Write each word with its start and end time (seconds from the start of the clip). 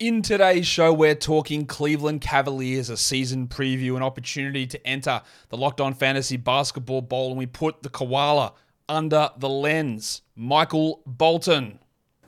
In 0.00 0.22
today's 0.22 0.66
show, 0.66 0.92
we're 0.92 1.14
talking 1.14 1.66
Cleveland 1.66 2.20
Cavaliers, 2.20 2.90
a 2.90 2.96
season 2.96 3.46
preview, 3.46 3.94
an 3.94 4.02
opportunity 4.02 4.66
to 4.66 4.84
enter 4.84 5.22
the 5.50 5.56
Locked 5.56 5.80
On 5.80 5.94
Fantasy 5.94 6.36
Basketball 6.36 7.00
Bowl, 7.00 7.28
and 7.28 7.38
we 7.38 7.46
put 7.46 7.84
the 7.84 7.88
koala 7.88 8.54
under 8.88 9.30
the 9.38 9.48
lens. 9.48 10.22
Michael 10.34 11.00
Bolton. 11.06 11.78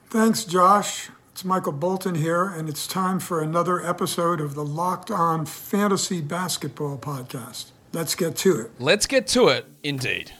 Thanks, 0.09 0.45
Josh. 0.45 1.09
It's 1.33 1.43
Michael 1.43 1.73
Bolton 1.73 2.15
here, 2.15 2.45
and 2.45 2.69
it's 2.69 2.87
time 2.87 3.19
for 3.19 3.41
another 3.41 3.85
episode 3.85 4.39
of 4.39 4.55
the 4.55 4.63
Locked 4.63 5.11
On 5.11 5.45
Fantasy 5.45 6.21
Basketball 6.21 6.97
Podcast. 6.97 7.71
Let's 7.91 8.15
get 8.15 8.37
to 8.37 8.61
it. 8.61 8.71
Let's 8.79 9.05
get 9.07 9.27
to 9.27 9.49
it, 9.49 9.65
indeed. 9.83 10.31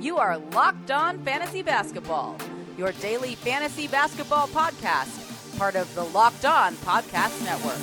You 0.00 0.18
are 0.18 0.38
Locked 0.38 0.92
On 0.92 1.18
Fantasy 1.24 1.62
Basketball, 1.62 2.38
your 2.76 2.92
daily 2.92 3.34
fantasy 3.34 3.86
basketball 3.86 4.48
podcast, 4.48 5.58
part 5.58 5.76
of 5.76 5.92
the 5.94 6.04
Locked 6.04 6.44
On 6.44 6.74
Podcast 6.76 7.42
Network. 7.44 7.78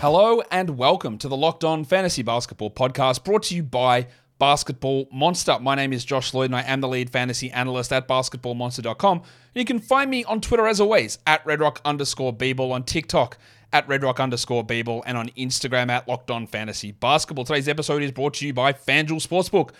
Hello 0.00 0.42
and 0.52 0.78
welcome 0.78 1.18
to 1.18 1.26
the 1.26 1.36
Locked 1.36 1.64
On 1.64 1.84
Fantasy 1.84 2.22
Basketball 2.22 2.70
Podcast 2.70 3.24
brought 3.24 3.42
to 3.44 3.56
you 3.56 3.62
by 3.62 4.06
Basketball 4.38 5.08
Monster. 5.12 5.58
My 5.58 5.74
name 5.74 5.92
is 5.92 6.04
Josh 6.04 6.32
Lloyd 6.32 6.50
and 6.50 6.56
I 6.56 6.62
am 6.62 6.80
the 6.80 6.86
lead 6.86 7.10
fantasy 7.10 7.50
analyst 7.50 7.92
at 7.92 8.06
basketballmonster.com. 8.06 9.18
And 9.18 9.26
you 9.54 9.64
can 9.64 9.80
find 9.80 10.08
me 10.08 10.22
on 10.24 10.40
Twitter 10.40 10.68
as 10.68 10.80
always 10.80 11.18
at 11.26 11.44
redrock 11.44 11.78
underscore 11.84 12.36
on 12.72 12.84
TikTok 12.84 13.38
at 13.72 13.86
redrock 13.88 14.18
underscore 14.18 14.64
bball, 14.64 15.02
and 15.06 15.16
on 15.16 15.28
Instagram 15.30 15.90
at 15.90 16.08
Locked 16.08 16.30
On 16.30 16.46
Fantasy 16.46 16.92
Basketball. 16.92 17.44
Today's 17.44 17.68
episode 17.68 18.02
is 18.02 18.12
brought 18.12 18.34
to 18.34 18.46
you 18.46 18.52
by 18.52 18.72
FanDuel 18.72 19.26
Sportsbook 19.26 19.70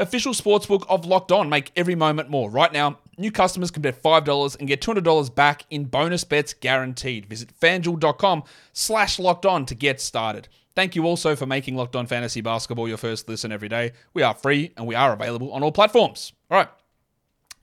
official 0.00 0.32
sportsbook 0.32 0.84
of 0.88 1.04
Locked 1.04 1.30
On. 1.32 1.48
Make 1.48 1.70
every 1.76 1.94
moment 1.94 2.30
more. 2.30 2.50
Right 2.50 2.72
now, 2.72 2.98
new 3.18 3.30
customers 3.30 3.70
can 3.70 3.82
bet 3.82 4.02
$5 4.02 4.58
and 4.58 4.66
get 4.66 4.80
$200 4.80 5.34
back 5.34 5.64
in 5.70 5.84
bonus 5.84 6.24
bets 6.24 6.54
guaranteed. 6.54 7.26
Visit 7.26 7.52
fanduel.com 7.60 8.44
slash 8.72 9.18
locked 9.18 9.46
on 9.46 9.66
to 9.66 9.74
get 9.74 10.00
started. 10.00 10.48
Thank 10.74 10.96
you 10.96 11.04
also 11.04 11.36
for 11.36 11.46
making 11.46 11.76
Locked 11.76 11.96
On 11.96 12.06
Fantasy 12.06 12.40
Basketball 12.40 12.88
your 12.88 12.96
first 12.96 13.28
listen 13.28 13.52
every 13.52 13.68
day. 13.68 13.92
We 14.14 14.22
are 14.22 14.34
free 14.34 14.72
and 14.76 14.86
we 14.86 14.94
are 14.94 15.12
available 15.12 15.52
on 15.52 15.62
all 15.62 15.72
platforms. 15.72 16.32
All 16.50 16.58
right. 16.58 16.68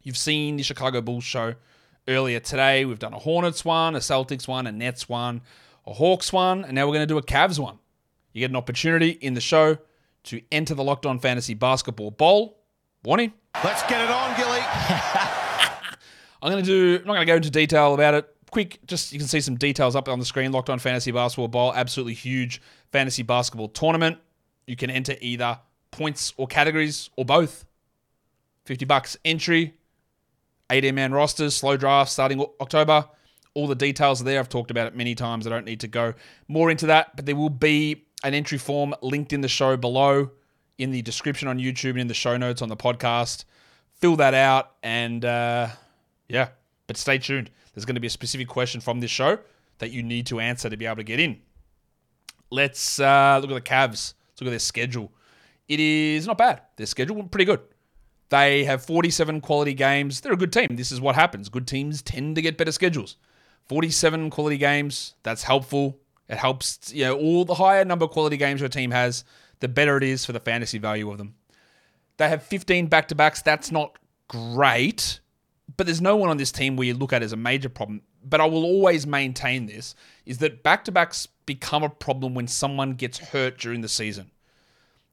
You've 0.03 0.17
seen 0.17 0.58
the 0.58 0.64
Chicago 0.64 1.02
Bulls 1.02 1.23
show 1.23 1.56
earlier 2.08 2.39
today. 2.39 2.86
We've 2.86 3.00
done 3.00 3.14
a 3.14 3.19
Hornets 3.19 3.66
one, 3.66 3.95
a 3.95 4.00
Celtics 4.00 4.47
one, 4.47 4.67
a 4.67 4.72
Nets 4.72 5.09
one, 5.09 5.41
a 5.88 5.94
Hawks 5.94 6.34
one, 6.34 6.66
and 6.66 6.76
now 6.76 6.86
we're 6.86 6.94
going 6.94 7.08
to 7.08 7.12
do 7.12 7.18
a 7.18 7.24
Cavs 7.24 7.58
one. 7.58 7.80
You 8.34 8.42
get 8.42 8.52
an 8.52 8.58
opportunity 8.58 9.10
in 9.10 9.34
the 9.34 9.42
show 9.42 9.78
to 10.26 10.42
enter 10.52 10.76
the 10.76 10.84
Locked 10.84 11.06
On 11.06 11.18
Fantasy 11.18 11.54
Basketball 11.54 12.12
Bowl. 12.12 12.60
Warning. 13.04 13.34
Let's 13.64 13.82
get 13.84 14.02
it 14.02 14.12
on, 14.12 14.36
Gilly. 14.36 14.60
I'm 16.42 16.52
going 16.52 16.64
to 16.64 16.70
do, 16.70 17.00
I'm 17.02 17.08
not 17.08 17.14
going 17.14 17.26
to 17.26 17.32
go 17.32 17.36
into 17.38 17.50
detail 17.50 17.94
about 17.94 18.14
it. 18.14 18.28
Quick, 18.52 18.80
just 18.86 19.14
you 19.14 19.20
can 19.20 19.28
see 19.28 19.42
some 19.42 19.56
details 19.56 19.96
up 19.96 20.08
on 20.08 20.20
the 20.20 20.26
screen. 20.26 20.52
Locked 20.52 20.70
On 20.70 20.78
Fantasy 20.78 21.12
Basketball 21.12 21.48
Bowl, 21.48 21.74
absolutely 21.74 22.14
huge 22.14 22.62
fantasy 22.92 23.24
basketball 23.24 23.70
tournament. 23.70 24.18
You 24.68 24.76
can 24.76 24.90
enter 24.90 25.16
either 25.22 25.60
points 25.92 26.34
or 26.38 26.48
categories 26.48 27.10
or 27.16 27.26
both. 27.26 27.66
50 28.66 28.86
bucks 28.86 29.18
entry, 29.24 29.76
18 30.70 30.94
man 30.94 31.14
rosters, 31.14 31.56
slow 31.56 31.78
draft 31.78 32.12
starting 32.12 32.46
October. 32.60 33.06
All 33.58 33.66
the 33.66 33.73
details 33.73 34.22
are 34.22 34.23
there. 34.23 34.39
I've 34.39 34.50
talked 34.50 34.69
about 34.69 34.86
it 34.86 34.95
many 34.95 35.16
times. 35.16 35.47
I 35.47 35.50
don't 35.50 35.66
need 35.66 35.80
to 35.80 35.88
go 35.88 36.13
more 36.47 36.69
into 36.69 36.86
that, 36.86 37.16
but 37.16 37.25
there 37.25 37.36
will 37.36 37.50
be 37.50 38.05
an 38.23 38.36
entry 38.36 38.59
form 38.59 38.94
linked 39.02 39.33
in 39.33 39.41
the 39.41 39.47
show 39.47 39.75
below, 39.75 40.30
in 40.77 40.91
the 40.91 41.02
description 41.02 41.47
on 41.47 41.58
YouTube 41.58 41.89
and 41.89 42.02
in 42.02 42.08
the 42.08 42.13
show 42.13 42.38
notes 42.38 42.61
on 42.61 42.69
the 42.69 42.78
podcast. 42.78 43.45
Fill 43.95 44.16
that 44.17 44.35
out 44.35 44.73
and 44.83 45.25
uh, 45.25 45.69
yeah, 46.30 46.50
but 46.85 46.97
stay 46.97 47.17
tuned. 47.17 47.50
There's 47.73 47.83
going 47.83 47.95
to 47.95 48.00
be 48.00 48.05
a 48.05 48.11
specific 48.11 48.47
question 48.47 48.79
from 48.79 49.00
this 49.00 49.09
show 49.09 49.40
that 49.79 49.90
you 49.90 50.03
need 50.03 50.28
to 50.28 50.40
answer 50.40 50.69
to 50.69 50.78
be 50.78 50.85
able 50.85 50.97
to 50.97 51.03
get 51.03 51.19
in. 51.19 51.41
Let's 52.51 53.00
uh, 53.00 53.40
look 53.41 53.50
at 53.50 53.56
the 53.56 53.62
Cavs. 53.62 54.13
Let's 54.29 54.41
look 54.41 54.50
at 54.50 54.51
their 54.51 54.59
schedule. 54.59 55.12
It 55.67 55.79
is 55.79 56.28
not 56.28 56.38
bad. 56.38 56.62
Their 56.75 56.85
schedule 56.85 57.23
pretty 57.23 57.46
good. 57.46 57.62
They 58.29 58.66
have 58.66 58.85
47 58.85 59.41
quality 59.41 59.73
games. 59.73 60.22
They're 60.22 60.34
a 60.34 60.38
good 60.38 60.53
team. 60.53 60.75
This 60.75 60.91
is 60.91 61.01
what 61.01 61.16
happens. 61.16 61.50
Good 61.50 61.66
teams 61.66 62.03
tend 62.03 62.35
to 62.35 62.41
get 62.44 62.56
better 62.56 62.72
schedules. 62.72 63.17
47 63.67 64.29
quality 64.29 64.57
games. 64.57 65.13
That's 65.23 65.44
helpful. 65.44 66.00
It 66.29 66.38
helps, 66.38 66.94
you 66.94 67.05
know, 67.05 67.17
all 67.17 67.45
the 67.45 67.55
higher 67.55 67.85
number 67.85 68.05
of 68.05 68.11
quality 68.11 68.38
games 68.38 68.59
your 68.59 68.69
team 68.69 68.91
has, 68.91 69.23
the 69.59 69.67
better 69.67 69.97
it 69.97 70.03
is 70.03 70.25
for 70.25 70.33
the 70.33 70.39
fantasy 70.39 70.78
value 70.78 71.09
of 71.09 71.17
them. 71.17 71.35
They 72.17 72.29
have 72.29 72.44
15 72.44 72.88
back 72.88 73.07
to 73.09 73.16
backs. 73.16 73.41
That's 73.41 73.72
not 73.72 73.97
great, 74.28 75.19
but 75.78 75.85
there's 75.85 76.01
no 76.01 76.16
one 76.16 76.29
on 76.29 76.38
this 76.38 76.51
team 76.51 76.75
where 76.75 76.88
you 76.88 76.94
look 76.94 77.13
at 77.13 77.23
as 77.23 77.33
a 77.33 77.38
major 77.38 77.69
problem. 77.69 78.01
But 78.23 78.41
I 78.41 78.45
will 78.45 78.63
always 78.63 79.07
maintain 79.07 79.67
this 79.67 79.95
is 80.25 80.39
that 80.39 80.63
back 80.63 80.84
to 80.85 80.91
backs 80.91 81.28
become 81.45 81.84
a 81.84 81.89
problem 81.89 82.34
when 82.34 82.47
someone 82.47 82.94
gets 82.94 83.19
hurt 83.19 83.57
during 83.57 83.81
the 83.81 83.88
season. 83.88 84.31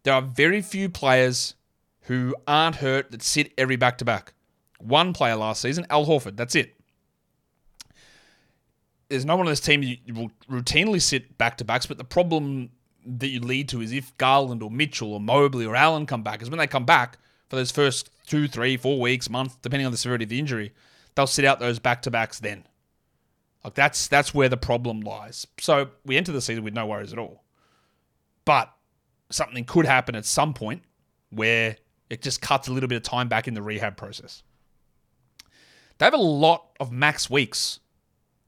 There 0.03 0.15
are 0.15 0.23
very 0.23 0.63
few 0.63 0.89
players 0.89 1.55
who 2.03 2.35
aren't 2.47 2.77
hurt 2.77 3.11
that 3.13 3.23
sit 3.23 3.53
every 3.57 3.77
back 3.77 3.99
to 3.99 4.05
back. 4.05 4.35
One 4.79 5.13
player 5.13 5.37
last 5.37 5.63
season, 5.63 5.87
Al 5.91 6.07
Horford, 6.07 6.37
that's 6.37 6.55
it 6.55 6.75
there's 9.15 9.25
no 9.25 9.37
one 9.37 9.47
on 9.47 9.53
this 9.53 9.61
team 9.61 9.83
you 9.85 9.97
will 10.13 10.31
routinely 10.51 11.01
sit 11.01 11.39
back 11.39 11.57
to 11.59 11.65
backs, 11.65 11.87
but 11.87 11.99
the 11.99 12.05
problem 12.05 12.71
that 13.07 13.29
you 13.29 13.39
lead 13.39 13.69
to 13.69 13.81
is 13.81 13.93
if 13.93 14.17
Garland 14.19 14.61
or 14.61 14.73
Mitchell 14.73 15.13
or 15.13 15.21
Mobley 15.21 15.65
or 15.65 15.77
Allen 15.77 16.05
come 16.05 16.25
back, 16.25 16.43
is 16.43 16.51
when 16.51 16.59
they 16.59 16.67
come 16.67 16.85
back 16.85 17.19
for 17.49 17.55
those 17.55 17.71
first 17.71 18.11
two, 18.27 18.49
three, 18.49 18.77
four 18.77 19.01
weeks, 19.01 19.31
month, 19.31 19.63
depending 19.63 19.87
on 19.87 19.93
the 19.93 19.99
severity 19.99 20.25
of 20.25 20.31
the 20.31 20.39
injury, 20.41 20.73
they'll 21.15 21.29
sit 21.29 21.45
out 21.45 21.61
those 21.61 21.79
back 21.79 22.03
to 22.03 22.11
backs 22.11 22.41
then. 22.41 22.67
Like 23.63 23.75
that's 23.75 24.09
that's 24.09 24.35
where 24.35 24.49
the 24.49 24.57
problem 24.57 25.01
lies. 25.01 25.47
So 25.61 25.91
we 26.05 26.17
enter 26.17 26.33
the 26.33 26.41
season 26.41 26.65
with 26.65 26.75
no 26.75 26.87
worries 26.87 27.13
at 27.13 27.19
all. 27.21 27.45
But 28.45 28.73
something 29.31 29.65
could 29.65 29.87
happen 29.87 30.17
at 30.17 30.25
some 30.25 30.55
point 30.55 30.83
where 31.31 31.77
it 32.11 32.21
just 32.21 32.43
cuts 32.43 32.67
a 32.67 32.73
little 32.73 32.89
bit 32.89 32.97
of 32.97 33.05
time 33.05 33.29
back 33.29 33.47
in 33.47 33.55
the 33.55 33.63
rehab 33.63 33.97
process. 33.97 34.43
They 35.99 36.05
have 36.05 36.15
a 36.15 36.17
lot 36.17 36.67
of 36.81 36.91
max 36.91 37.31
weeks 37.31 37.79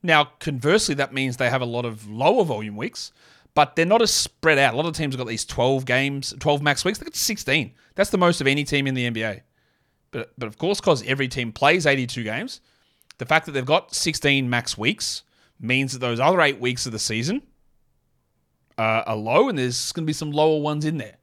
now, 0.07 0.31
conversely, 0.39 0.95
that 0.97 1.13
means 1.13 1.37
they 1.37 1.51
have 1.51 1.63
a 1.63 1.67
lot 1.67 1.85
of 1.85 2.09
lower 2.09 2.45
volume 2.45 2.77
weeks, 2.77 3.13
but 3.55 3.77
they're 3.77 3.85
not 3.85 4.03
as 4.03 4.13
spread 4.13 4.59
out. 4.59 4.75
A 4.75 4.77
lot 4.77 4.87
of 4.87 4.95
teams 4.95 5.15
have 5.15 5.19
got 5.19 5.29
these 5.29 5.45
12 5.45 5.85
games, 5.85 6.35
12 6.39 6.63
max 6.63 6.85
weeks. 6.85 6.99
They've 6.99 7.07
got 7.07 7.17
16. 7.17 7.75
That's 7.95 8.11
the 8.11 8.19
most 8.19 8.41
of 8.41 8.47
any 8.47 8.65
team 8.65 8.87
in 8.87 8.95
the 8.95 9.11
NBA. 9.11 9.43
But, 10.11 10.33
but 10.39 10.47
of 10.47 10.59
course, 10.59 10.81
because 10.81 11.07
every 11.07 11.29
team 11.29 11.53
plays 11.53 11.87
82 11.87 12.23
games, 12.23 12.61
the 13.19 13.27
fact 13.27 13.47
that 13.47 13.53
they've 13.53 13.67
got 13.67 13.95
16 13.95 14.49
max 14.49 14.79
weeks 14.79 15.23
means 15.61 15.93
that 15.93 15.99
those 15.99 16.21
other 16.21 16.41
eight 16.41 16.61
weeks 16.61 16.87
of 16.87 16.93
the 16.93 16.99
season 16.99 17.43
are 18.79 19.17
low, 19.17 19.49
and 19.49 19.59
there's 19.59 19.93
going 19.93 20.05
to 20.05 20.07
be 20.07 20.13
some 20.13 20.31
lower 20.31 20.61
ones 20.61 20.85
in 20.85 20.99
there. 20.99 21.17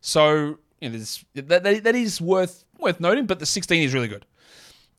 So 0.00 0.58
you 0.80 0.90
know, 0.90 0.98
that, 1.34 1.62
that, 1.62 1.84
that 1.84 1.94
is 1.94 2.20
worth 2.20 2.64
worth 2.78 3.00
noting, 3.00 3.26
but 3.26 3.38
the 3.38 3.46
16 3.46 3.82
is 3.82 3.94
really 3.94 4.08
good. 4.08 4.26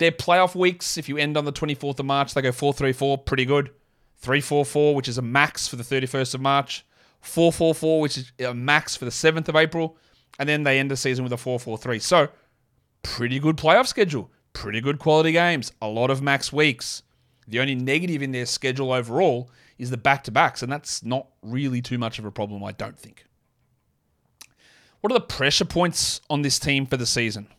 Their 0.02 0.12
playoff 0.12 0.56
weeks, 0.56 0.98
if 0.98 1.08
you 1.08 1.20
end 1.20 1.38
on 1.38 1.46
the 1.46 1.54
24th 1.54 2.00
of 2.00 2.08
March, 2.08 2.34
they 2.34 2.42
go 2.42 2.52
4 2.52 2.74
3 2.74 2.92
4, 2.92 3.20
pretty 3.20 3.46
good. 3.46 3.70
3 4.18 4.42
4 4.42 4.66
4, 4.66 4.96
which 4.96 5.08
is 5.08 5.20
a 5.20 5.22
max 5.22 5.68
for 5.68 5.76
the 5.76 5.84
31st 5.84 6.34
of 6.34 6.42
March. 6.42 6.84
4 7.20 7.54
4 7.54 7.76
4, 7.76 8.02
which 8.02 8.18
is 8.18 8.32
a 8.40 8.52
max 8.52 8.96
for 8.96 9.06
the 9.06 9.12
7th 9.12 9.48
of 9.48 9.56
April. 9.56 9.96
And 10.40 10.50
then 10.50 10.64
they 10.64 10.80
end 10.80 10.90
the 10.90 10.98
season 10.98 11.24
with 11.24 11.34
a 11.34 11.38
4 11.38 11.60
4 11.60 11.78
3. 11.78 12.00
So, 12.00 12.30
pretty 13.04 13.38
good 13.40 13.58
playoff 13.58 13.86
schedule. 13.86 14.32
Pretty 14.54 14.82
good 14.82 14.98
quality 14.98 15.34
games. 15.34 15.72
A 15.84 15.88
lot 15.88 16.10
of 16.10 16.20
max 16.20 16.52
weeks. 16.52 17.04
The 17.48 17.60
only 17.60 17.76
negative 17.76 18.24
in 18.24 18.32
their 18.32 18.48
schedule 18.48 18.92
overall 18.92 19.52
is 19.78 19.92
the 19.92 19.98
back 19.98 20.24
to 20.24 20.32
backs, 20.32 20.64
and 20.64 20.72
that's 20.72 21.06
not 21.06 21.28
really 21.44 21.80
too 21.80 22.00
much 22.00 22.18
of 22.18 22.26
a 22.26 22.32
problem, 22.32 22.64
I 22.64 22.72
don't 22.72 22.98
think. 22.98 23.28
What 25.02 25.14
are 25.14 25.20
the 25.20 25.22
pressure 25.22 25.64
points 25.64 26.22
on 26.28 26.42
this 26.42 26.58
team 26.58 26.88
for 26.88 26.98
the 26.98 27.06
season? 27.06 27.50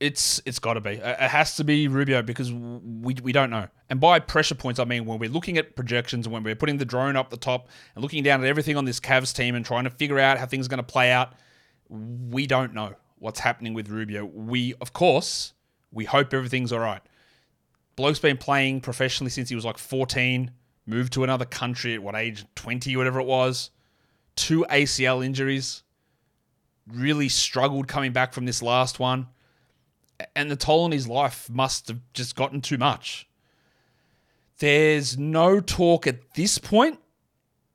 It's 0.00 0.40
it's 0.44 0.60
got 0.60 0.74
to 0.74 0.80
be. 0.80 0.92
It 0.92 1.18
has 1.18 1.56
to 1.56 1.64
be 1.64 1.88
Rubio 1.88 2.22
because 2.22 2.52
we, 2.52 3.16
we 3.20 3.32
don't 3.32 3.50
know. 3.50 3.66
And 3.90 3.98
by 3.98 4.20
pressure 4.20 4.54
points, 4.54 4.78
I 4.78 4.84
mean 4.84 5.06
when 5.06 5.18
we're 5.18 5.30
looking 5.30 5.58
at 5.58 5.74
projections 5.74 6.26
and 6.26 6.32
when 6.32 6.44
we're 6.44 6.54
putting 6.54 6.78
the 6.78 6.84
drone 6.84 7.16
up 7.16 7.30
the 7.30 7.36
top 7.36 7.68
and 7.94 8.02
looking 8.02 8.22
down 8.22 8.40
at 8.40 8.46
everything 8.46 8.76
on 8.76 8.84
this 8.84 9.00
Cavs 9.00 9.34
team 9.34 9.56
and 9.56 9.64
trying 9.64 9.84
to 9.84 9.90
figure 9.90 10.18
out 10.20 10.38
how 10.38 10.46
things 10.46 10.66
are 10.66 10.68
going 10.68 10.78
to 10.78 10.84
play 10.84 11.10
out, 11.10 11.32
we 11.88 12.46
don't 12.46 12.74
know 12.74 12.94
what's 13.18 13.40
happening 13.40 13.74
with 13.74 13.88
Rubio. 13.88 14.24
We, 14.24 14.74
of 14.80 14.92
course, 14.92 15.52
we 15.90 16.04
hope 16.04 16.32
everything's 16.32 16.72
all 16.72 16.78
right. 16.78 17.02
Bloke's 17.96 18.20
been 18.20 18.36
playing 18.36 18.80
professionally 18.80 19.30
since 19.30 19.48
he 19.48 19.56
was 19.56 19.64
like 19.64 19.78
14, 19.78 20.52
moved 20.86 21.12
to 21.14 21.24
another 21.24 21.44
country 21.44 21.94
at 21.94 22.02
what 22.02 22.14
age, 22.14 22.44
20, 22.54 22.96
whatever 22.96 23.18
it 23.18 23.26
was. 23.26 23.70
Two 24.36 24.64
ACL 24.70 25.24
injuries. 25.24 25.82
Really 26.86 27.28
struggled 27.28 27.88
coming 27.88 28.12
back 28.12 28.32
from 28.32 28.46
this 28.46 28.62
last 28.62 29.00
one 29.00 29.26
and 30.34 30.50
the 30.50 30.56
toll 30.56 30.84
on 30.84 30.92
his 30.92 31.08
life 31.08 31.48
must 31.50 31.88
have 31.88 32.00
just 32.12 32.36
gotten 32.36 32.60
too 32.60 32.78
much. 32.78 33.28
There's 34.58 35.16
no 35.16 35.60
talk 35.60 36.06
at 36.06 36.34
this 36.34 36.58
point 36.58 36.98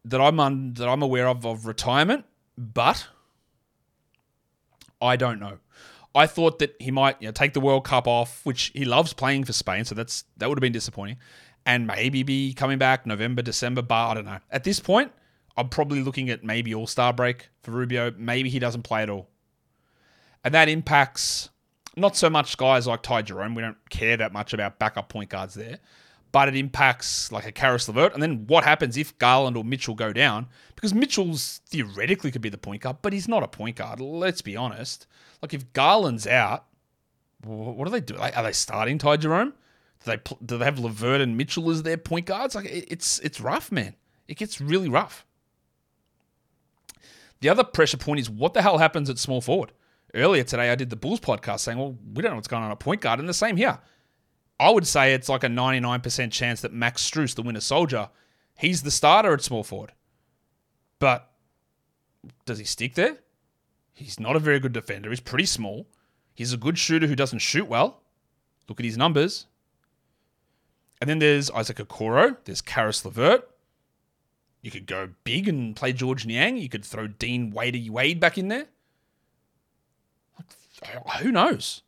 that 0.06 0.20
I'm 0.20 0.40
un, 0.40 0.74
that 0.74 0.90
I'm 0.90 1.02
aware 1.02 1.28
of 1.28 1.46
of 1.46 1.66
retirement, 1.66 2.26
but 2.58 3.08
I 5.02 5.16
don't 5.16 5.40
know. 5.40 5.60
I 6.16 6.28
thought 6.28 6.60
that 6.60 6.76
he 6.80 6.92
might 6.92 7.22
you 7.22 7.28
know, 7.28 7.32
take 7.32 7.54
the 7.54 7.60
World 7.60 7.86
Cup 7.86 8.08
off, 8.08 8.46
which 8.46 8.72
he 8.76 8.86
loves 8.86 9.14
playing 9.14 9.46
for 9.46 9.54
Spain, 9.54 9.86
so 9.86 9.96
that's 9.96 10.26
that 10.38 10.50
would 10.50 10.58
have 10.58 10.62
been 10.62 10.74
disappointing, 10.74 11.18
and 11.66 11.88
maybe 11.88 12.24
be 12.24 12.54
coming 12.54 12.78
back 12.78 13.06
November, 13.06 13.42
December. 13.42 13.82
But 13.82 14.10
I 14.10 14.14
don't 14.16 14.26
know. 14.26 14.40
At 14.52 14.64
this 14.64 14.80
point, 14.80 15.12
I'm 15.56 15.70
probably 15.70 16.02
looking 16.02 16.30
at 16.30 16.44
maybe 16.44 16.76
All 16.76 16.88
Star 16.88 17.14
break 17.14 17.50
for 17.62 17.72
Rubio. 17.72 18.14
Maybe 18.18 18.50
he 18.50 18.60
doesn't 18.60 18.84
play 18.84 19.04
at 19.04 19.10
all, 19.10 19.30
and 20.44 20.54
that 20.54 20.70
impacts 20.70 21.50
not 21.96 22.16
so 22.16 22.30
much 22.30 22.58
guys 22.58 22.88
like 22.88 23.02
Ty 23.02 23.24
Jerome. 23.24 23.56
We 23.56 23.62
don't 23.62 23.90
care 23.90 24.18
that 24.18 24.34
much 24.34 24.54
about 24.54 24.80
backup 24.80 25.10
point 25.10 25.30
guards 25.30 25.54
there, 25.54 25.80
but 26.32 26.48
it 26.48 26.56
impacts 26.56 27.32
like 27.32 27.46
a 27.46 27.52
Caris 27.52 27.88
LeVert. 27.88 28.14
And 28.14 28.22
then 28.22 28.48
what 28.48 28.64
happens 28.64 28.98
if 28.98 29.18
Garland 29.20 29.56
or 29.58 29.64
Mitchell 29.64 29.96
go 29.96 30.12
down? 30.12 30.48
Because 30.76 30.94
Mitchell's 30.94 31.62
theoretically 31.68 32.32
could 32.32 32.42
be 32.42 32.50
the 32.50 32.58
point 32.58 32.82
guard, 32.82 32.98
but 33.02 33.14
he's 33.14 33.28
not 33.28 33.44
a 33.44 33.48
point 33.48 33.76
guard. 33.76 34.00
Let's 34.00 34.42
be 34.42 34.56
honest. 34.56 35.08
Like 35.42 35.54
if 35.54 35.72
Garland's 35.74 36.28
out, 36.28 36.66
what 37.44 37.86
do 37.86 37.92
they 37.92 38.02
do? 38.02 38.16
Like, 38.16 38.36
are 38.38 38.44
they 38.44 38.54
starting 38.54 38.98
Ty 38.98 39.18
Jerome? 39.18 39.54
Do 40.04 40.12
they 40.12 40.18
do 40.46 40.58
they 40.58 40.66
have 40.66 40.80
LeVert 40.80 41.22
and 41.22 41.38
Mitchell 41.38 41.70
as 41.70 41.84
their 41.84 41.98
point 41.98 42.26
guards? 42.26 42.56
Like 42.56 42.68
it's 42.70 43.20
it's 43.20 43.40
rough, 43.40 43.72
man. 43.72 43.96
It 44.28 44.38
gets 44.38 44.60
really 44.60 44.90
rough. 44.90 45.26
The 47.42 47.50
other 47.50 47.64
pressure 47.64 47.98
point 47.98 48.22
is 48.22 48.30
what 48.30 48.54
the 48.54 48.62
hell 48.62 48.78
happens 48.78 49.10
at 49.10 49.20
small 49.20 49.42
forward. 49.42 49.74
Earlier 50.16 50.44
today, 50.44 50.70
I 50.70 50.76
did 50.76 50.90
the 50.90 50.96
Bulls 50.96 51.20
podcast 51.20 51.62
saying, 51.62 51.78
well, 51.78 51.98
we 52.14 52.22
don't 52.22 52.32
know 52.32 52.36
what's 52.36 52.48
going 52.48 52.64
on 52.64 52.72
at 52.72 52.80
point 52.80 53.02
guard, 53.02 53.20
and 53.20 53.28
the 53.28 53.34
same 53.34 53.58
here. 53.58 53.80
I 54.60 54.70
would 54.70 54.86
say 54.86 55.14
it's 55.14 55.30
like 55.30 55.44
a 55.44 55.48
99% 55.48 56.32
chance 56.32 56.62
that 56.62 56.72
Max 56.72 57.10
Strus, 57.10 57.34
the 57.34 57.42
winter 57.42 57.62
soldier, 57.62 58.10
he's 58.56 58.84
the 58.84 58.92
starter 58.92 59.34
at 59.34 59.42
small 59.42 59.64
forward. 59.64 59.94
But 61.00 61.32
does 62.46 62.60
he 62.60 62.66
stick 62.66 62.94
there? 62.94 63.18
He's 63.92 64.20
not 64.20 64.36
a 64.36 64.40
very 64.40 64.60
good 64.60 64.74
defender. 64.74 65.10
He's 65.10 65.20
pretty 65.20 65.46
small. 65.46 65.88
He's 66.34 66.54
a 66.54 66.58
good 66.58 66.78
shooter 66.78 67.08
who 67.08 67.16
doesn't 67.16 67.40
shoot 67.40 67.68
well. 67.68 68.02
Look 68.70 68.80
at 68.80 68.86
his 68.86 68.98
numbers. 68.98 69.48
And 71.02 71.10
then 71.10 71.20
there's 71.20 71.52
Isaac 71.52 71.78
Okoro. 71.78 72.38
There's 72.46 72.62
Caris 72.62 73.04
LeVert. 73.04 73.50
You 74.62 74.72
could 74.72 74.86
go 74.86 75.10
big 75.26 75.50
and 75.50 75.76
play 75.76 75.92
George 75.92 76.26
Niang. 76.26 76.58
You 76.58 76.70
could 76.70 76.86
throw 76.86 77.08
Dean 77.08 77.52
Wade 77.52 78.20
back 78.20 78.38
in 78.38 78.48
there. 78.48 78.68
Who 81.22 81.32
knows? 81.32 81.84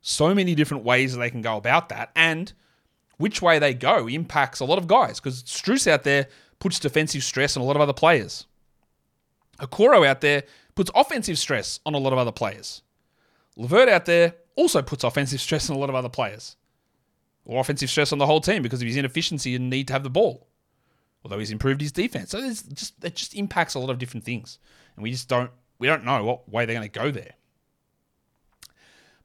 So 0.00 0.34
many 0.34 0.54
different 0.54 0.84
ways 0.84 1.16
they 1.16 1.30
can 1.30 1.42
go 1.42 1.56
about 1.56 1.88
that. 1.88 2.10
And 2.14 2.52
which 3.18 3.40
way 3.42 3.58
they 3.58 3.74
go 3.74 4.06
impacts 4.06 4.60
a 4.60 4.64
lot 4.64 4.78
of 4.78 4.86
guys 4.86 5.20
because 5.20 5.42
Strus 5.42 5.90
out 5.90 6.04
there 6.04 6.28
puts 6.58 6.78
defensive 6.78 7.22
stress 7.22 7.56
on 7.56 7.62
a 7.62 7.66
lot 7.66 7.76
of 7.76 7.82
other 7.82 7.92
players. 7.92 8.46
Okoro 9.58 10.06
out 10.06 10.20
there 10.20 10.44
puts 10.74 10.90
offensive 10.94 11.38
stress 11.38 11.80
on 11.86 11.94
a 11.94 11.98
lot 11.98 12.12
of 12.12 12.18
other 12.18 12.32
players. 12.32 12.82
LeVert 13.56 13.88
out 13.88 14.04
there 14.04 14.34
also 14.54 14.82
puts 14.82 15.04
offensive 15.04 15.40
stress 15.46 15.70
on 15.70 15.76
a 15.76 15.78
lot 15.78 15.88
of 15.88 15.94
other 15.94 16.08
players. 16.08 16.56
Or 17.44 17.60
offensive 17.60 17.90
stress 17.90 18.12
on 18.12 18.18
the 18.18 18.26
whole 18.26 18.40
team 18.40 18.62
because 18.62 18.82
of 18.82 18.88
his 18.88 18.96
inefficiency 18.96 19.54
and 19.54 19.70
need 19.70 19.86
to 19.86 19.92
have 19.92 20.02
the 20.02 20.10
ball. 20.10 20.48
Although 21.24 21.38
he's 21.38 21.52
improved 21.52 21.80
his 21.80 21.92
defense. 21.92 22.30
So 22.30 22.40
just 22.40 22.92
it 23.02 23.16
just 23.16 23.34
impacts 23.34 23.74
a 23.74 23.78
lot 23.78 23.90
of 23.90 23.98
different 23.98 24.24
things. 24.24 24.58
And 24.94 25.02
we 25.02 25.10
just 25.10 25.28
don't 25.28 25.50
we 25.78 25.86
don't 25.86 26.04
know 26.04 26.24
what 26.24 26.48
way 26.48 26.66
they're 26.66 26.76
going 26.76 26.88
to 26.88 26.98
go 26.98 27.10
there. 27.10 27.34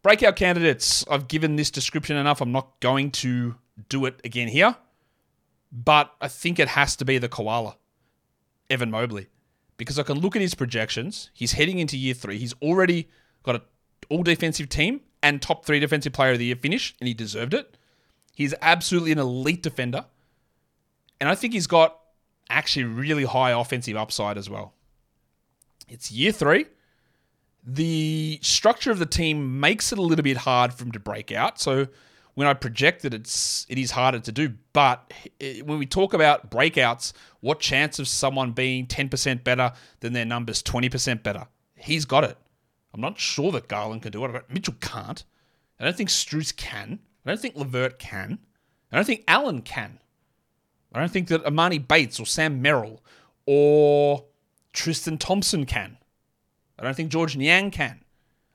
Breakout 0.04 0.36
candidates. 0.36 1.06
I've 1.10 1.28
given 1.28 1.56
this 1.56 1.70
description 1.70 2.18
enough. 2.18 2.42
I'm 2.42 2.52
not 2.52 2.80
going 2.80 3.12
to 3.12 3.56
do 3.90 4.06
it 4.06 4.20
again 4.24 4.48
here. 4.48 4.76
But 5.72 6.14
I 6.20 6.28
think 6.28 6.60
it 6.60 6.70
has 6.70 6.96
to 6.98 7.06
be 7.06 7.18
the 7.18 7.30
koala, 7.30 7.78
Evan 8.70 8.92
Mobley. 8.92 9.28
Because 9.78 9.98
I 9.98 10.04
can 10.04 10.20
look 10.20 10.36
at 10.36 10.42
his 10.42 10.54
projections. 10.54 11.30
He's 11.34 11.54
heading 11.54 11.80
into 11.80 11.98
year 11.98 12.14
three. 12.14 12.38
He's 12.38 12.54
already 12.62 13.10
got 13.44 13.56
an 13.56 13.62
all 14.10 14.24
defensive 14.24 14.70
team 14.70 15.02
and 15.24 15.42
top 15.42 15.66
three 15.66 15.80
defensive 15.80 16.14
player 16.14 16.34
of 16.34 16.40
the 16.40 16.46
year 16.46 16.56
finish, 16.56 16.96
and 17.00 17.08
he 17.08 17.14
deserved 17.14 17.54
it. 17.54 17.78
He's 18.34 18.54
absolutely 18.62 19.12
an 19.12 19.20
elite 19.20 19.64
defender. 19.64 20.06
And 21.20 21.30
I 21.30 21.36
think 21.36 21.54
he's 21.54 21.68
got 21.68 21.98
actually 22.50 22.86
really 22.86 23.24
high 23.24 23.52
offensive 23.52 23.96
upside 23.96 24.38
as 24.38 24.50
well. 24.50 24.74
It's 25.88 26.12
year 26.12 26.32
three 26.32 26.66
the 27.64 28.40
structure 28.42 28.92
of 28.92 29.00
the 29.00 29.06
team 29.06 29.60
makes 29.60 29.92
it 29.92 30.00
a 30.00 30.02
little 30.02 30.24
bit 30.24 30.38
hard 30.38 30.74
for 30.74 30.84
him 30.84 30.92
to 30.94 31.00
break 31.00 31.32
out. 31.32 31.60
So 31.60 31.88
when 32.34 32.48
I 32.48 32.54
project 32.54 33.06
it, 33.06 33.14
it's 33.14 33.66
it 33.70 33.78
is 33.78 33.92
harder 33.92 34.20
to 34.20 34.32
do. 34.32 34.54
But 34.74 35.14
eh, 35.40 35.62
when 35.62 35.78
we 35.78 35.86
talk 35.86 36.14
about 36.14 36.50
breakouts, 36.50 37.14
what 37.42 37.60
chance 37.60 38.00
of 38.00 38.08
someone 38.08 38.52
being 38.52 38.88
10% 38.88 39.44
better 39.44 39.74
than 40.00 40.14
their 40.14 40.26
numbers 40.26 40.64
20% 40.64 41.24
better? 41.24 41.48
He's 41.76 42.06
got 42.06 42.24
it. 42.24 42.38
I'm 42.94 43.02
not 43.02 43.20
sure 43.20 43.52
that 43.54 43.68
Garland 43.68 44.02
can 44.02 44.12
do 44.12 44.24
it. 44.26 44.46
Mitchell 44.50 44.76
can't. 44.82 45.24
I 45.80 45.86
don't 45.86 45.96
think 45.96 46.10
Strus 46.10 46.56
can. 46.56 47.00
I 47.26 47.30
don't 47.30 47.40
think 47.40 47.56
LeVert 47.56 48.00
can. 48.00 48.40
I 48.92 48.98
don't 48.98 49.06
think 49.06 49.24
Allen 49.28 49.62
can. 49.62 50.00
I 50.94 51.00
don't 51.00 51.12
think 51.12 51.30
that 51.30 51.46
Emoni 51.46 51.86
Bates 51.86 52.20
or 52.20 52.26
Sam 52.26 52.62
Merrill 52.62 53.02
or 53.46 54.26
Tristan 54.74 55.18
Thompson 55.18 55.66
can. 55.66 55.98
I 56.80 56.84
don't 56.84 56.96
think 56.96 57.12
George 57.12 57.36
Niang 57.38 57.72
can. 57.72 58.00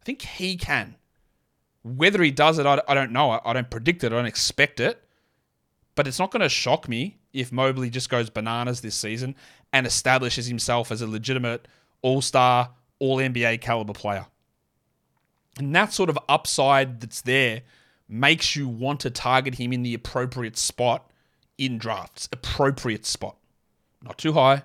I 0.00 0.04
think 0.04 0.22
he 0.22 0.56
can. 0.56 0.96
Whether 1.82 2.22
he 2.22 2.30
does 2.30 2.58
it, 2.58 2.66
I, 2.66 2.80
I 2.88 2.94
don't 2.94 3.12
know. 3.12 3.30
I, 3.30 3.40
I 3.44 3.52
don't 3.52 3.70
predict 3.70 4.02
it. 4.04 4.12
I 4.12 4.16
don't 4.16 4.26
expect 4.26 4.80
it. 4.80 5.02
But 5.94 6.06
it's 6.06 6.18
not 6.18 6.30
going 6.30 6.42
to 6.42 6.48
shock 6.48 6.88
me 6.88 7.18
if 7.32 7.52
Mobley 7.52 7.90
just 7.90 8.10
goes 8.10 8.28
bananas 8.30 8.80
this 8.80 8.94
season 8.94 9.34
and 9.72 9.86
establishes 9.86 10.46
himself 10.46 10.92
as 10.92 11.02
a 11.02 11.06
legitimate 11.06 11.68
all 12.02 12.20
star, 12.20 12.70
all 12.98 13.18
NBA 13.18 13.60
caliber 13.60 13.92
player. 13.92 14.26
And 15.58 15.74
that 15.74 15.92
sort 15.92 16.10
of 16.10 16.18
upside 16.28 17.00
that's 17.00 17.22
there 17.22 17.62
makes 18.08 18.54
you 18.54 18.68
want 18.68 19.00
to 19.00 19.10
target 19.10 19.56
him 19.56 19.72
in 19.72 19.82
the 19.82 19.94
appropriate 19.94 20.56
spot 20.56 21.10
in 21.58 21.78
drafts. 21.78 22.28
Appropriate 22.32 23.06
spot. 23.06 23.36
Not 24.02 24.18
too 24.18 24.34
high, 24.34 24.62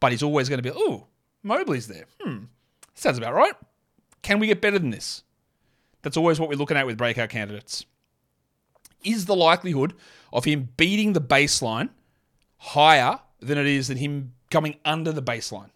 but 0.00 0.12
he's 0.12 0.22
always 0.22 0.48
going 0.48 0.62
to 0.62 0.68
be, 0.68 0.76
oh, 0.76 1.06
Mobley's 1.42 1.86
there. 1.86 2.06
Hmm. 2.20 2.44
Sounds 2.96 3.18
about 3.18 3.34
right. 3.34 3.52
Can 4.22 4.40
we 4.40 4.48
get 4.48 4.60
better 4.60 4.78
than 4.78 4.90
this? 4.90 5.22
That's 6.02 6.16
always 6.16 6.40
what 6.40 6.48
we're 6.48 6.56
looking 6.56 6.76
at 6.76 6.86
with 6.86 6.98
breakout 6.98 7.28
candidates. 7.28 7.84
Is 9.04 9.26
the 9.26 9.36
likelihood 9.36 9.94
of 10.32 10.44
him 10.44 10.70
beating 10.76 11.12
the 11.12 11.20
baseline 11.20 11.90
higher 12.56 13.20
than 13.38 13.58
it 13.58 13.66
is 13.66 13.88
than 13.88 13.98
him 13.98 14.32
coming 14.50 14.76
under 14.84 15.12
the 15.12 15.22
baseline? 15.22 15.70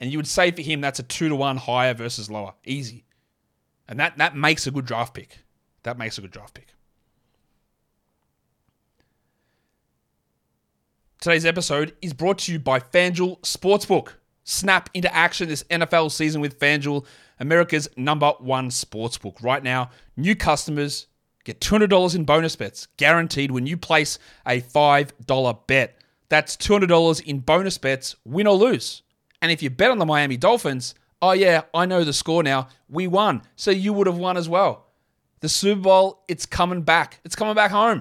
And 0.00 0.10
you 0.10 0.18
would 0.18 0.26
say 0.26 0.50
for 0.50 0.60
him 0.60 0.80
that's 0.80 0.98
a 0.98 1.02
two 1.02 1.28
to 1.28 1.36
one 1.36 1.56
higher 1.56 1.94
versus 1.94 2.30
lower. 2.30 2.54
Easy. 2.64 3.04
And 3.88 3.98
that, 4.00 4.18
that 4.18 4.36
makes 4.36 4.66
a 4.66 4.70
good 4.70 4.84
draft 4.84 5.14
pick. 5.14 5.38
That 5.84 5.96
makes 5.98 6.18
a 6.18 6.20
good 6.20 6.30
draft 6.32 6.54
pick. 6.54 6.68
Today's 11.20 11.46
episode 11.46 11.96
is 12.02 12.12
brought 12.12 12.38
to 12.40 12.52
you 12.52 12.58
by 12.58 12.80
FanDuel 12.80 13.40
Sportsbook. 13.40 14.14
Snap 14.50 14.88
into 14.94 15.14
action 15.14 15.46
this 15.46 15.62
NFL 15.64 16.10
season 16.10 16.40
with 16.40 16.58
FanDuel, 16.58 17.04
America's 17.38 17.86
number 17.98 18.32
one 18.38 18.70
sportsbook. 18.70 19.42
Right 19.42 19.62
now, 19.62 19.90
new 20.16 20.34
customers 20.34 21.06
get 21.44 21.60
$200 21.60 22.14
in 22.14 22.24
bonus 22.24 22.56
bets 22.56 22.88
guaranteed 22.96 23.50
when 23.50 23.66
you 23.66 23.76
place 23.76 24.18
a 24.46 24.62
$5 24.62 25.66
bet. 25.66 25.98
That's 26.30 26.56
$200 26.56 27.22
in 27.24 27.40
bonus 27.40 27.76
bets, 27.76 28.16
win 28.24 28.46
or 28.46 28.54
lose. 28.54 29.02
And 29.42 29.52
if 29.52 29.62
you 29.62 29.68
bet 29.68 29.90
on 29.90 29.98
the 29.98 30.06
Miami 30.06 30.38
Dolphins, 30.38 30.94
oh 31.20 31.32
yeah, 31.32 31.64
I 31.74 31.84
know 31.84 32.02
the 32.02 32.14
score 32.14 32.42
now. 32.42 32.68
We 32.88 33.06
won. 33.06 33.42
So 33.54 33.70
you 33.70 33.92
would 33.92 34.06
have 34.06 34.16
won 34.16 34.38
as 34.38 34.48
well. 34.48 34.86
The 35.40 35.50
Super 35.50 35.82
Bowl, 35.82 36.24
it's 36.26 36.46
coming 36.46 36.80
back. 36.80 37.20
It's 37.22 37.36
coming 37.36 37.54
back 37.54 37.70
home. 37.70 37.98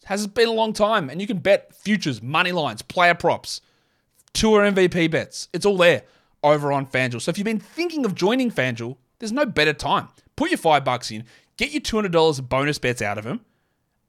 It 0.00 0.06
hasn't 0.06 0.36
been 0.36 0.46
a 0.48 0.52
long 0.52 0.72
time. 0.72 1.10
And 1.10 1.20
you 1.20 1.26
can 1.26 1.38
bet 1.38 1.74
futures, 1.74 2.22
money 2.22 2.52
lines, 2.52 2.80
player 2.80 3.16
props 3.16 3.60
tour 4.32 4.62
MVP 4.62 5.10
bets. 5.10 5.48
It's 5.52 5.66
all 5.66 5.76
there 5.76 6.02
over 6.42 6.72
on 6.72 6.86
FanDuel. 6.86 7.20
So 7.20 7.30
if 7.30 7.38
you've 7.38 7.44
been 7.44 7.60
thinking 7.60 8.04
of 8.04 8.14
joining 8.14 8.50
FanDuel, 8.50 8.96
there's 9.18 9.32
no 9.32 9.46
better 9.46 9.72
time. 9.72 10.08
Put 10.36 10.50
your 10.50 10.58
five 10.58 10.84
bucks 10.84 11.10
in, 11.10 11.24
get 11.56 11.70
your 11.72 11.82
$200 11.82 12.38
of 12.38 12.48
bonus 12.48 12.78
bets 12.78 13.02
out 13.02 13.18
of 13.18 13.24
them, 13.24 13.44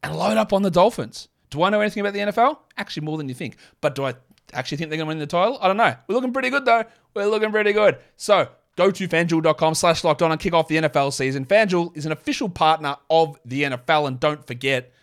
and 0.01 0.15
load 0.15 0.37
up 0.37 0.53
on 0.53 0.61
the 0.61 0.71
Dolphins. 0.71 1.27
Do 1.49 1.63
I 1.63 1.69
know 1.69 1.81
anything 1.81 2.01
about 2.01 2.13
the 2.13 2.19
NFL? 2.19 2.59
Actually, 2.77 3.05
more 3.05 3.17
than 3.17 3.27
you 3.27 3.35
think. 3.35 3.57
But 3.81 3.95
do 3.95 4.05
I 4.05 4.13
actually 4.53 4.77
think 4.77 4.89
they're 4.89 4.97
going 4.97 5.07
to 5.07 5.09
win 5.09 5.19
the 5.19 5.27
title? 5.27 5.57
I 5.61 5.67
don't 5.67 5.77
know. 5.77 5.93
We're 6.07 6.15
looking 6.15 6.31
pretty 6.31 6.49
good, 6.49 6.63
though. 6.63 6.85
We're 7.13 7.25
looking 7.25 7.51
pretty 7.51 7.73
good. 7.73 7.97
So 8.15 8.47
go 8.77 8.89
to 8.89 9.07
fanduel.com 9.07 9.75
slash 9.75 10.03
locked 10.05 10.21
on 10.21 10.31
and 10.31 10.39
kick 10.39 10.53
off 10.53 10.69
the 10.69 10.77
NFL 10.77 11.11
season. 11.11 11.45
FanDuel 11.45 11.95
is 11.97 12.05
an 12.05 12.13
official 12.13 12.47
partner 12.47 12.95
of 13.09 13.37
the 13.43 13.63
NFL, 13.63 14.07
and 14.07 14.19
don't 14.19 14.47
forget 14.47 14.93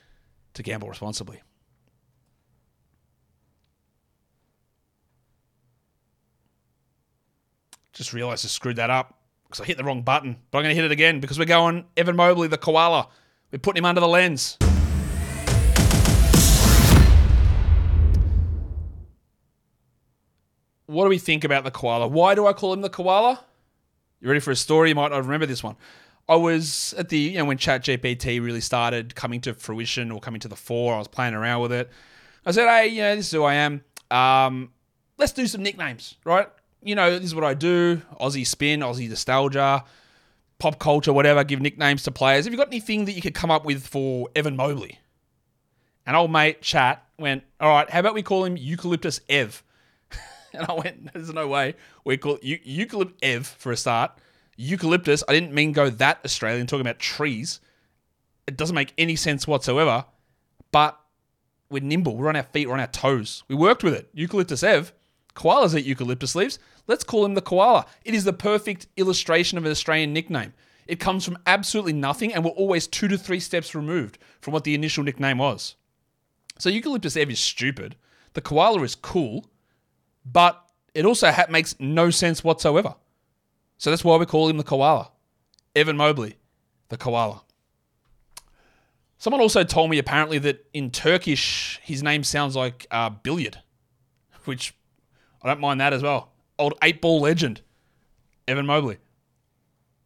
to 0.54 0.62
gamble 0.62 0.88
responsibly. 0.88 1.42
Just 7.98 8.12
realised 8.12 8.46
I 8.46 8.48
screwed 8.48 8.76
that 8.76 8.90
up 8.90 9.18
because 9.42 9.60
I 9.60 9.64
hit 9.64 9.76
the 9.76 9.82
wrong 9.82 10.02
button. 10.02 10.36
But 10.52 10.58
I'm 10.58 10.62
going 10.62 10.70
to 10.70 10.80
hit 10.80 10.84
it 10.84 10.92
again 10.92 11.18
because 11.18 11.36
we're 11.36 11.46
going 11.46 11.84
Evan 11.96 12.14
Mobley, 12.14 12.46
the 12.46 12.56
koala. 12.56 13.08
We're 13.50 13.58
putting 13.58 13.78
him 13.78 13.84
under 13.86 14.00
the 14.00 14.06
lens. 14.06 14.56
what 20.86 21.04
do 21.04 21.10
we 21.10 21.18
think 21.18 21.42
about 21.42 21.64
the 21.64 21.72
koala? 21.72 22.06
Why 22.06 22.36
do 22.36 22.46
I 22.46 22.52
call 22.52 22.72
him 22.72 22.82
the 22.82 22.88
koala? 22.88 23.44
You 24.20 24.28
ready 24.28 24.38
for 24.38 24.52
a 24.52 24.56
story? 24.56 24.90
You 24.90 24.94
might 24.94 25.10
not 25.10 25.24
remember 25.24 25.44
this 25.46 25.64
one. 25.64 25.74
I 26.28 26.36
was 26.36 26.94
at 26.96 27.08
the, 27.08 27.18
you 27.18 27.38
know, 27.38 27.46
when 27.46 27.58
ChatGPT 27.58 28.40
really 28.40 28.60
started 28.60 29.16
coming 29.16 29.40
to 29.40 29.54
fruition 29.54 30.12
or 30.12 30.20
coming 30.20 30.40
to 30.40 30.48
the 30.48 30.56
fore, 30.56 30.94
I 30.94 30.98
was 30.98 31.08
playing 31.08 31.34
around 31.34 31.62
with 31.62 31.72
it. 31.72 31.90
I 32.46 32.52
said, 32.52 32.68
hey, 32.68 32.86
you 32.86 33.02
know, 33.02 33.16
this 33.16 33.26
is 33.26 33.32
who 33.32 33.42
I 33.42 33.54
am. 33.54 33.82
Um, 34.10 34.70
let's 35.18 35.32
do 35.32 35.48
some 35.48 35.64
nicknames, 35.64 36.14
right? 36.24 36.48
You 36.82 36.94
know, 36.94 37.11
this 37.11 37.25
is 37.25 37.35
what 37.35 37.44
I 37.44 37.54
do 37.54 38.02
Aussie 38.20 38.47
spin, 38.47 38.80
Aussie 38.80 39.08
nostalgia, 39.08 39.85
pop 40.58 40.78
culture, 40.78 41.12
whatever, 41.12 41.44
give 41.44 41.61
nicknames 41.61 42.02
to 42.04 42.11
players. 42.11 42.44
Have 42.44 42.52
you 42.52 42.58
got 42.58 42.68
anything 42.68 43.04
that 43.06 43.12
you 43.12 43.23
could 43.23 43.35
come 43.35 43.50
up 43.50 43.64
with 43.64 43.87
for 43.87 44.28
Evan 44.35 44.56
Mobley? 44.56 44.99
And 46.06 46.16
old 46.16 46.32
mate 46.32 46.62
Chat 46.62 47.04
went, 47.18 47.44
all 47.61 47.68
right, 47.68 47.90
how 47.90 48.00
about 48.00 48.14
we 48.14 48.23
call 48.23 48.44
him 48.44 48.56
Eucalyptus 48.56 49.20
Ev? 49.28 49.62
and 50.52 50.66
I 50.66 50.73
went, 50.73 51.12
there's 51.12 51.32
no 51.32 51.49
way. 51.49 51.75
We 52.04 52.16
call 52.16 52.38
it 52.42 52.64
Eucalypt 52.66 53.14
Ev 53.23 53.47
for 53.47 53.73
a 53.73 53.76
start. 53.76 54.12
Eucalyptus, 54.56 55.23
I 55.28 55.32
didn't 55.32 55.52
mean 55.52 55.73
go 55.73 55.90
that 55.90 56.20
Australian, 56.25 56.66
talking 56.66 56.87
about 56.87 56.99
trees. 56.99 57.61
It 58.47 58.56
doesn't 58.56 58.75
make 58.75 58.94
any 58.97 59.16
sense 59.16 59.47
whatsoever. 59.47 60.06
But 60.73 60.99
we're 61.70 61.82
nimble. 61.82 62.16
We're 62.16 62.28
on 62.28 62.37
our 62.37 62.42
feet. 62.42 62.66
We're 62.66 62.75
on 62.75 62.80
our 62.80 62.87
toes. 62.87 63.44
We 63.49 63.54
worked 63.54 63.85
with 63.85 63.94
it. 63.94 64.08
Eucalyptus 64.12 64.62
Ev. 64.62 64.92
Koalas 65.38 65.78
eat 65.78 65.87
eucalyptus 65.87 66.35
leaves. 66.35 66.59
Let's 66.88 67.04
call 67.04 67.25
him 67.25 67.35
the 67.35 67.40
koala. 67.40 67.87
It 68.04 68.12
is 68.12 68.25
the 68.25 68.33
perfect 68.33 68.88
illustration 68.97 69.57
of 69.57 69.64
an 69.64 69.71
Australian 69.71 70.12
nickname. 70.12 70.52
It 70.88 70.99
comes 70.99 71.25
from 71.25 71.38
absolutely 71.47 71.92
nothing, 71.92 72.35
and 72.35 72.45
we're 72.45 72.50
always 72.50 72.88
two 72.88 73.07
to 73.07 73.16
three 73.16 73.38
steps 73.38 73.73
removed 73.73 74.18
from 74.40 74.52
what 74.52 74.64
the 74.64 74.75
initial 74.75 75.04
nickname 75.04 75.38
was. 75.38 75.76
So 76.59 76.68
Eucalyptus 76.71 77.16
Ev 77.16 77.30
is 77.30 77.38
stupid. 77.38 77.95
The 78.33 78.40
koala 78.40 78.83
is 78.83 78.97
cool, 78.97 79.47
but 80.25 80.61
it 80.92 81.04
also 81.04 81.30
ha- 81.30 81.47
makes 81.49 81.76
no 81.78 82.11
sense 82.11 82.42
whatsoever. 82.42 82.97
So 83.76 83.90
that's 83.90 84.02
why 84.02 84.16
we 84.16 84.26
call 84.26 84.49
him 84.49 84.57
the 84.57 84.64
koala. 84.64 85.12
Evan 85.76 85.97
Mobley, 85.97 86.37
the 86.88 86.97
koala. 86.97 87.42
Someone 89.18 89.40
also 89.40 89.62
told 89.62 89.90
me 89.90 89.99
apparently 89.99 90.38
that 90.38 90.66
in 90.73 90.90
Turkish 90.90 91.78
his 91.85 92.02
name 92.02 92.25
sounds 92.25 92.57
like 92.57 92.88
uh, 92.90 93.11
billiard, 93.11 93.59
which 94.45 94.75
I 95.42 95.49
don't 95.49 95.61
mind 95.61 95.80
that 95.80 95.92
as 95.92 96.02
well. 96.02 96.33
Old 96.59 96.75
eight 96.83 97.00
ball 97.00 97.21
legend, 97.21 97.61
Evan 98.47 98.66
Mobley. 98.66 98.99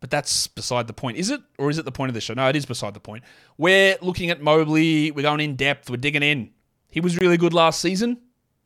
But 0.01 0.11
that's 0.11 0.49
beside 0.49 0.89
the 0.89 0.93
point. 0.93 1.17
Is 1.17 1.31
it? 1.31 1.41
Or 1.59 1.71
is 1.71 1.79
it 1.79 1.85
the 1.85 1.93
point 1.93 2.11
of 2.11 2.15
the 2.15 2.21
show? 2.21 2.35
No, 2.35 2.49
it 2.49 2.57
is 2.57 2.67
beside 2.67 2.93
the 2.93 3.01
point. 3.01 3.23
We're 3.57 3.97
looking 4.03 4.31
at 4.31 4.43
Mobley. 4.43 5.13
We're 5.13 5.23
going 5.23 5.41
in 5.41 5.55
depth. 5.55 5.89
We're 5.89 5.97
digging 5.97 6.25
in. 6.25 6.51
He 6.91 7.01
was 7.01 7.17
really 7.19 7.37
good 7.37 7.55
last 7.55 7.81
season, 7.81 8.19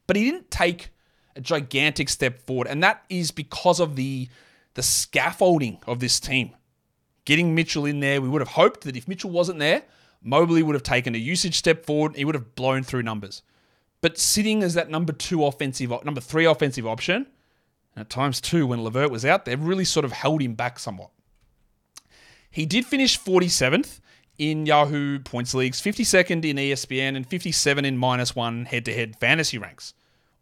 but 0.06 0.16
he 0.16 0.24
didn't 0.24 0.50
take 0.50 0.88
a 1.36 1.40
gigantic 1.42 2.08
step 2.08 2.40
forward. 2.40 2.66
And 2.66 2.82
that 2.82 3.04
is 3.08 3.30
because 3.30 3.80
of 3.80 3.96
the, 3.96 4.28
the 4.74 4.82
scaffolding 4.82 5.78
of 5.86 6.00
this 6.00 6.18
team. 6.18 6.56
Getting 7.26 7.54
Mitchell 7.54 7.84
in 7.84 8.00
there, 8.00 8.20
we 8.22 8.28
would 8.28 8.40
have 8.40 8.48
hoped 8.48 8.82
that 8.84 8.96
if 8.96 9.06
Mitchell 9.06 9.30
wasn't 9.30 9.58
there, 9.58 9.82
Mobley 10.22 10.62
would 10.62 10.74
have 10.74 10.82
taken 10.82 11.14
a 11.14 11.18
usage 11.18 11.56
step 11.56 11.84
forward. 11.84 12.16
He 12.16 12.24
would 12.24 12.34
have 12.34 12.54
blown 12.54 12.82
through 12.82 13.02
numbers. 13.02 13.42
But 14.06 14.18
sitting 14.18 14.62
as 14.62 14.74
that 14.74 14.88
number 14.88 15.12
two 15.12 15.44
offensive, 15.44 15.90
number 16.04 16.20
three 16.20 16.44
offensive 16.44 16.86
option, 16.86 17.26
and 17.96 18.02
at 18.02 18.08
times 18.08 18.40
two 18.40 18.64
when 18.64 18.84
Levert 18.84 19.10
was 19.10 19.24
out 19.24 19.44
there, 19.44 19.56
really 19.56 19.84
sort 19.84 20.04
of 20.04 20.12
held 20.12 20.40
him 20.40 20.54
back 20.54 20.78
somewhat. 20.78 21.10
He 22.48 22.66
did 22.66 22.86
finish 22.86 23.20
47th 23.20 23.98
in 24.38 24.64
Yahoo 24.64 25.18
points 25.18 25.54
leagues, 25.54 25.82
52nd 25.82 26.44
in 26.44 26.56
ESPN, 26.56 27.16
and 27.16 27.26
57 27.26 27.84
in 27.84 27.98
minus 27.98 28.36
one 28.36 28.66
head 28.66 28.84
to 28.84 28.94
head 28.94 29.16
fantasy 29.18 29.58
ranks. 29.58 29.92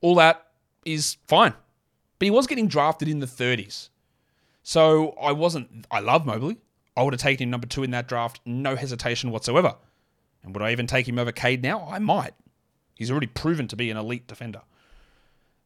All 0.03 0.15
that 0.17 0.47
is 0.85 1.17
fine. 1.27 1.55
But 2.19 2.27
he 2.27 2.31
was 2.31 2.47
getting 2.47 2.69
drafted 2.69 3.09
in 3.09 3.21
the 3.21 3.27
30s. 3.27 3.89
So 4.63 5.13
I 5.19 5.33
wasn't, 5.33 5.87
I 5.91 6.01
love 6.01 6.27
Mobley. 6.27 6.59
I 6.99 7.03
would 7.03 7.15
have 7.15 7.23
taken 7.23 7.45
him 7.45 7.51
number 7.51 7.67
two 7.67 7.83
in 7.83 7.93
that 7.93 8.09
draft, 8.09 8.43
no 8.45 8.77
hesitation 8.77 9.31
whatsoever. 9.31 9.77
And 10.43 10.55
would 10.55 10.63
I 10.63 10.73
even 10.73 10.87
take 10.87 11.09
him 11.09 11.19
over 11.19 11.33
Cade 11.33 11.63
now? 11.63 11.89
I 11.91 11.99
might. 11.99 12.35
He's 12.95 13.11
already 13.11 13.27
proven 13.27 13.69
to 13.69 13.77
be 13.77 13.91
an 13.91 13.97
elite 13.97 14.27
defender. 14.27 14.63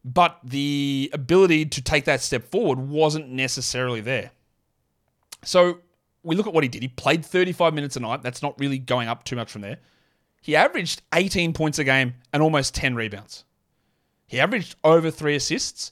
But 0.03 0.39
the 0.43 1.09
ability 1.13 1.65
to 1.65 1.81
take 1.81 2.05
that 2.05 2.21
step 2.21 2.49
forward 2.49 2.79
wasn't 2.79 3.29
necessarily 3.29 4.01
there. 4.01 4.31
So 5.43 5.79
we 6.23 6.35
look 6.35 6.47
at 6.47 6.53
what 6.53 6.63
he 6.63 6.69
did. 6.69 6.81
He 6.81 6.87
played 6.87 7.25
35 7.25 7.73
minutes 7.73 7.95
a 7.95 7.99
night. 7.99 8.23
That's 8.23 8.41
not 8.41 8.59
really 8.59 8.79
going 8.79 9.07
up 9.07 9.23
too 9.23 9.35
much 9.35 9.51
from 9.51 9.61
there. 9.61 9.77
He 10.41 10.55
averaged 10.55 11.01
18 11.13 11.53
points 11.53 11.79
a 11.79 11.83
game 11.83 12.15
and 12.31 12.41
almost 12.41 12.73
10 12.75 12.95
rebounds. 12.95 13.43
He 14.25 14.39
averaged 14.39 14.75
over 14.83 15.11
three 15.11 15.35
assists, 15.35 15.91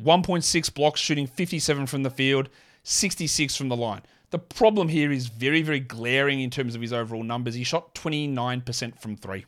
1.6 0.00 0.74
blocks, 0.74 1.00
shooting 1.00 1.26
57 1.26 1.86
from 1.86 2.02
the 2.02 2.10
field, 2.10 2.48
66 2.84 3.56
from 3.56 3.68
the 3.68 3.76
line. 3.76 4.02
The 4.30 4.38
problem 4.38 4.88
here 4.88 5.10
is 5.10 5.26
very, 5.28 5.62
very 5.62 5.80
glaring 5.80 6.40
in 6.40 6.50
terms 6.50 6.74
of 6.74 6.82
his 6.82 6.92
overall 6.92 7.22
numbers. 7.22 7.54
He 7.54 7.64
shot 7.64 7.94
29% 7.94 9.00
from 9.00 9.16
three. 9.16 9.46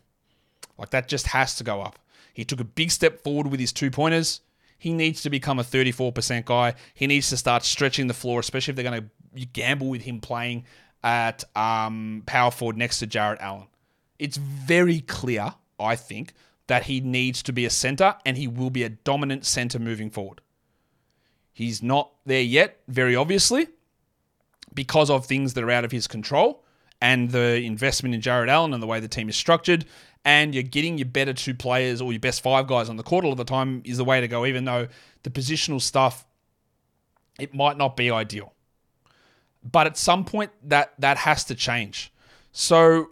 Like 0.80 0.90
that 0.90 1.06
just 1.06 1.28
has 1.28 1.54
to 1.56 1.64
go 1.64 1.82
up. 1.82 1.98
He 2.32 2.44
took 2.44 2.58
a 2.58 2.64
big 2.64 2.90
step 2.90 3.22
forward 3.22 3.48
with 3.48 3.60
his 3.60 3.72
two 3.72 3.90
pointers. 3.90 4.40
He 4.78 4.94
needs 4.94 5.20
to 5.22 5.30
become 5.30 5.58
a 5.58 5.62
34% 5.62 6.46
guy. 6.46 6.74
He 6.94 7.06
needs 7.06 7.28
to 7.28 7.36
start 7.36 7.64
stretching 7.64 8.06
the 8.06 8.14
floor, 8.14 8.40
especially 8.40 8.72
if 8.72 8.76
they're 8.76 8.90
going 8.90 9.10
to 9.36 9.46
gamble 9.52 9.90
with 9.90 10.02
him 10.02 10.20
playing 10.20 10.64
at 11.04 11.44
um, 11.54 12.22
power 12.24 12.50
forward 12.50 12.78
next 12.78 12.98
to 13.00 13.06
Jarrett 13.06 13.40
Allen. 13.40 13.66
It's 14.18 14.38
very 14.38 15.00
clear, 15.02 15.54
I 15.78 15.96
think, 15.96 16.32
that 16.66 16.84
he 16.84 17.00
needs 17.00 17.42
to 17.42 17.52
be 17.52 17.66
a 17.66 17.70
center 17.70 18.16
and 18.24 18.38
he 18.38 18.48
will 18.48 18.70
be 18.70 18.84
a 18.84 18.88
dominant 18.88 19.44
center 19.44 19.78
moving 19.78 20.08
forward. 20.08 20.40
He's 21.52 21.82
not 21.82 22.10
there 22.24 22.40
yet, 22.40 22.80
very 22.88 23.14
obviously, 23.14 23.68
because 24.72 25.10
of 25.10 25.26
things 25.26 25.52
that 25.54 25.64
are 25.64 25.70
out 25.70 25.84
of 25.84 25.92
his 25.92 26.06
control 26.06 26.64
and 27.00 27.30
the 27.30 27.56
investment 27.62 28.14
in 28.14 28.20
Jarrett 28.20 28.50
Allen 28.50 28.74
and 28.74 28.82
the 28.82 28.86
way 28.86 29.00
the 29.00 29.08
team 29.08 29.28
is 29.28 29.36
structured. 29.36 29.84
And 30.24 30.54
you're 30.54 30.62
getting 30.62 30.98
your 30.98 31.08
better 31.08 31.32
two 31.32 31.54
players 31.54 32.00
or 32.00 32.12
your 32.12 32.20
best 32.20 32.42
five 32.42 32.66
guys 32.66 32.88
on 32.88 32.96
the 32.96 33.02
court 33.02 33.24
all 33.24 33.32
of 33.32 33.38
the 33.38 33.44
time 33.44 33.80
is 33.84 33.96
the 33.96 34.04
way 34.04 34.20
to 34.20 34.28
go, 34.28 34.44
even 34.44 34.64
though 34.64 34.88
the 35.22 35.30
positional 35.30 35.80
stuff, 35.80 36.26
it 37.38 37.54
might 37.54 37.78
not 37.78 37.96
be 37.96 38.10
ideal. 38.10 38.52
But 39.62 39.86
at 39.86 39.96
some 39.96 40.24
point, 40.24 40.50
that 40.64 40.92
that 40.98 41.18
has 41.18 41.44
to 41.44 41.54
change. 41.54 42.12
So 42.52 43.10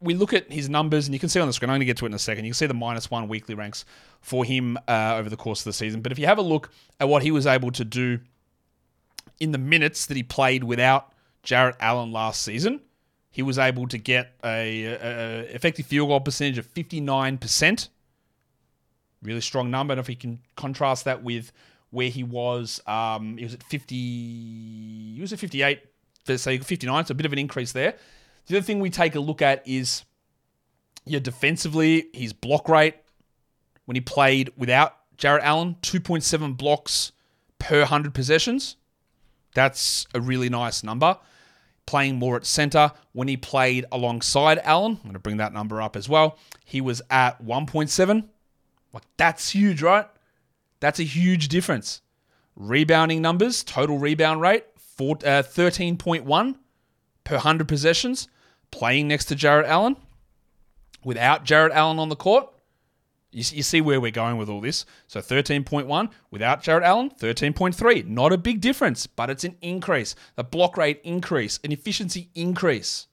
we 0.00 0.14
look 0.14 0.32
at 0.32 0.50
his 0.50 0.68
numbers, 0.68 1.06
and 1.06 1.14
you 1.14 1.18
can 1.18 1.28
see 1.28 1.40
on 1.40 1.46
the 1.46 1.52
screen. 1.52 1.70
I'm 1.70 1.74
going 1.74 1.80
to 1.80 1.86
get 1.86 1.96
to 1.98 2.04
it 2.04 2.08
in 2.08 2.14
a 2.14 2.18
second. 2.18 2.44
You 2.44 2.50
can 2.50 2.56
see 2.56 2.66
the 2.66 2.74
minus 2.74 3.10
one 3.10 3.28
weekly 3.28 3.54
ranks 3.54 3.84
for 4.20 4.44
him 4.44 4.78
uh, 4.86 5.16
over 5.16 5.28
the 5.28 5.36
course 5.36 5.60
of 5.60 5.64
the 5.64 5.72
season. 5.72 6.02
But 6.02 6.12
if 6.12 6.18
you 6.18 6.26
have 6.26 6.38
a 6.38 6.42
look 6.42 6.70
at 7.00 7.08
what 7.08 7.22
he 7.22 7.30
was 7.30 7.46
able 7.46 7.70
to 7.72 7.84
do 7.84 8.20
in 9.40 9.52
the 9.52 9.58
minutes 9.58 10.06
that 10.06 10.16
he 10.16 10.22
played 10.22 10.64
without 10.64 11.12
Jarrett 11.42 11.76
Allen 11.80 12.12
last 12.12 12.42
season, 12.42 12.80
he 13.38 13.42
was 13.42 13.56
able 13.56 13.86
to 13.86 13.98
get 13.98 14.32
a, 14.42 14.84
a, 14.84 14.94
a 14.94 15.40
effective 15.54 15.86
field 15.86 16.08
goal 16.08 16.18
percentage 16.18 16.58
of 16.58 16.74
59%. 16.74 17.88
Really 19.22 19.40
strong 19.40 19.70
number. 19.70 19.92
And 19.92 20.00
if 20.00 20.08
he 20.08 20.16
can 20.16 20.40
contrast 20.56 21.04
that 21.04 21.22
with 21.22 21.52
where 21.90 22.08
he 22.08 22.24
was, 22.24 22.80
um, 22.88 23.36
he 23.36 23.44
was 23.44 23.54
at 23.54 23.62
50, 23.62 23.94
he 23.94 25.18
was 25.20 25.32
at 25.32 25.38
58, 25.38 25.78
let's 26.26 26.42
say 26.42 26.58
59, 26.58 27.06
so 27.06 27.12
a 27.12 27.14
bit 27.14 27.26
of 27.26 27.32
an 27.32 27.38
increase 27.38 27.70
there. 27.70 27.94
The 28.48 28.56
other 28.56 28.64
thing 28.64 28.80
we 28.80 28.90
take 28.90 29.14
a 29.14 29.20
look 29.20 29.40
at 29.40 29.62
is, 29.64 30.04
yeah, 31.04 31.20
defensively, 31.20 32.08
his 32.12 32.32
block 32.32 32.68
rate 32.68 32.96
when 33.84 33.94
he 33.94 34.00
played 34.00 34.50
without 34.56 34.96
Jarrett 35.16 35.44
Allen, 35.44 35.76
2.7 35.82 36.56
blocks 36.56 37.12
per 37.60 37.78
100 37.82 38.12
possessions. 38.12 38.74
That's 39.54 40.08
a 40.12 40.20
really 40.20 40.48
nice 40.48 40.82
number. 40.82 41.18
Playing 41.88 42.16
more 42.16 42.36
at 42.36 42.44
center. 42.44 42.92
When 43.12 43.28
he 43.28 43.38
played 43.38 43.86
alongside 43.90 44.60
Allen, 44.62 44.98
I'm 44.98 45.02
going 45.04 45.14
to 45.14 45.18
bring 45.18 45.38
that 45.38 45.54
number 45.54 45.80
up 45.80 45.96
as 45.96 46.06
well. 46.06 46.36
He 46.62 46.82
was 46.82 47.00
at 47.08 47.42
1.7. 47.42 48.28
Like, 48.92 49.04
that's 49.16 49.48
huge, 49.48 49.80
right? 49.80 50.06
That's 50.80 51.00
a 51.00 51.04
huge 51.04 51.48
difference. 51.48 52.02
Rebounding 52.56 53.22
numbers, 53.22 53.64
total 53.64 53.96
rebound 53.96 54.42
rate, 54.42 54.66
four, 54.76 55.16
uh, 55.24 55.42
13.1 55.42 56.56
per 57.24 57.34
100 57.36 57.66
possessions. 57.66 58.28
Playing 58.70 59.08
next 59.08 59.24
to 59.24 59.34
Jarrett 59.34 59.66
Allen. 59.66 59.96
Without 61.04 61.44
Jarrett 61.44 61.72
Allen 61.72 61.98
on 61.98 62.10
the 62.10 62.16
court, 62.16 62.52
you, 63.30 63.44
you 63.52 63.62
see 63.62 63.80
where 63.80 64.00
we're 64.00 64.10
going 64.10 64.36
with 64.36 64.48
all 64.48 64.60
this. 64.60 64.84
So 65.06 65.20
13.1 65.20 66.10
without 66.30 66.62
Jarrett 66.62 66.84
Allen, 66.84 67.10
13.3. 67.10 68.06
Not 68.06 68.32
a 68.32 68.38
big 68.38 68.60
difference, 68.60 69.06
but 69.06 69.30
it's 69.30 69.44
an 69.44 69.56
increase. 69.60 70.14
A 70.36 70.44
block 70.44 70.76
rate 70.76 71.00
increase, 71.04 71.60
an 71.64 71.72
efficiency 71.72 72.30
increase. 72.34 73.06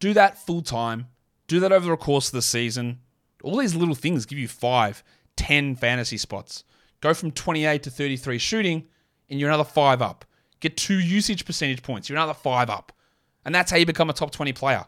Do 0.00 0.12
that 0.14 0.38
full 0.38 0.62
time. 0.62 1.06
Do 1.46 1.60
that 1.60 1.72
over 1.72 1.88
the 1.90 1.96
course 1.96 2.28
of 2.28 2.32
the 2.32 2.42
season. 2.42 3.00
All 3.42 3.56
these 3.56 3.74
little 3.74 3.94
things 3.94 4.26
give 4.26 4.38
you 4.38 4.48
five, 4.48 5.02
10 5.36 5.76
fantasy 5.76 6.18
spots. 6.18 6.64
Go 7.00 7.14
from 7.14 7.30
28 7.30 7.82
to 7.84 7.90
33 7.90 8.38
shooting, 8.38 8.84
and 9.30 9.40
you're 9.40 9.48
another 9.48 9.64
five 9.64 10.02
up. 10.02 10.24
Get 10.60 10.76
two 10.76 10.98
usage 10.98 11.44
percentage 11.44 11.82
points, 11.82 12.08
you're 12.08 12.18
another 12.18 12.34
five 12.34 12.68
up. 12.68 12.92
And 13.44 13.54
that's 13.54 13.70
how 13.70 13.76
you 13.76 13.86
become 13.86 14.10
a 14.10 14.12
top 14.12 14.32
20 14.32 14.52
player. 14.52 14.84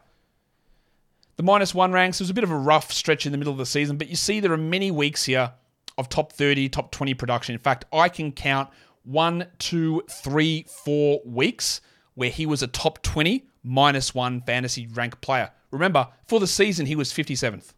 The 1.37 1.43
minus 1.43 1.73
one 1.73 1.91
ranks 1.91 2.19
It 2.19 2.23
was 2.23 2.29
a 2.29 2.35
bit 2.35 2.43
of 2.43 2.51
a 2.51 2.57
rough 2.57 2.91
stretch 2.91 3.25
in 3.25 3.31
the 3.31 3.37
middle 3.37 3.53
of 3.53 3.59
the 3.59 3.65
season, 3.65 3.97
but 3.97 4.09
you 4.09 4.15
see 4.15 4.39
there 4.39 4.51
are 4.51 4.57
many 4.57 4.91
weeks 4.91 5.25
here 5.25 5.53
of 5.97 6.09
top 6.09 6.33
30, 6.33 6.69
top 6.69 6.91
20 6.91 7.13
production. 7.13 7.53
In 7.53 7.59
fact, 7.59 7.85
I 7.93 8.09
can 8.09 8.31
count 8.31 8.69
one, 9.03 9.47
two, 9.57 10.03
three, 10.09 10.65
four 10.83 11.21
weeks 11.25 11.81
where 12.13 12.29
he 12.29 12.45
was 12.45 12.61
a 12.61 12.67
top 12.67 13.01
20 13.01 13.47
minus 13.63 14.13
one 14.13 14.41
fantasy 14.41 14.87
rank 14.87 15.21
player. 15.21 15.51
Remember, 15.71 16.07
for 16.27 16.39
the 16.39 16.47
season, 16.47 16.85
he 16.85 16.95
was 16.95 17.11
57th. 17.11 17.73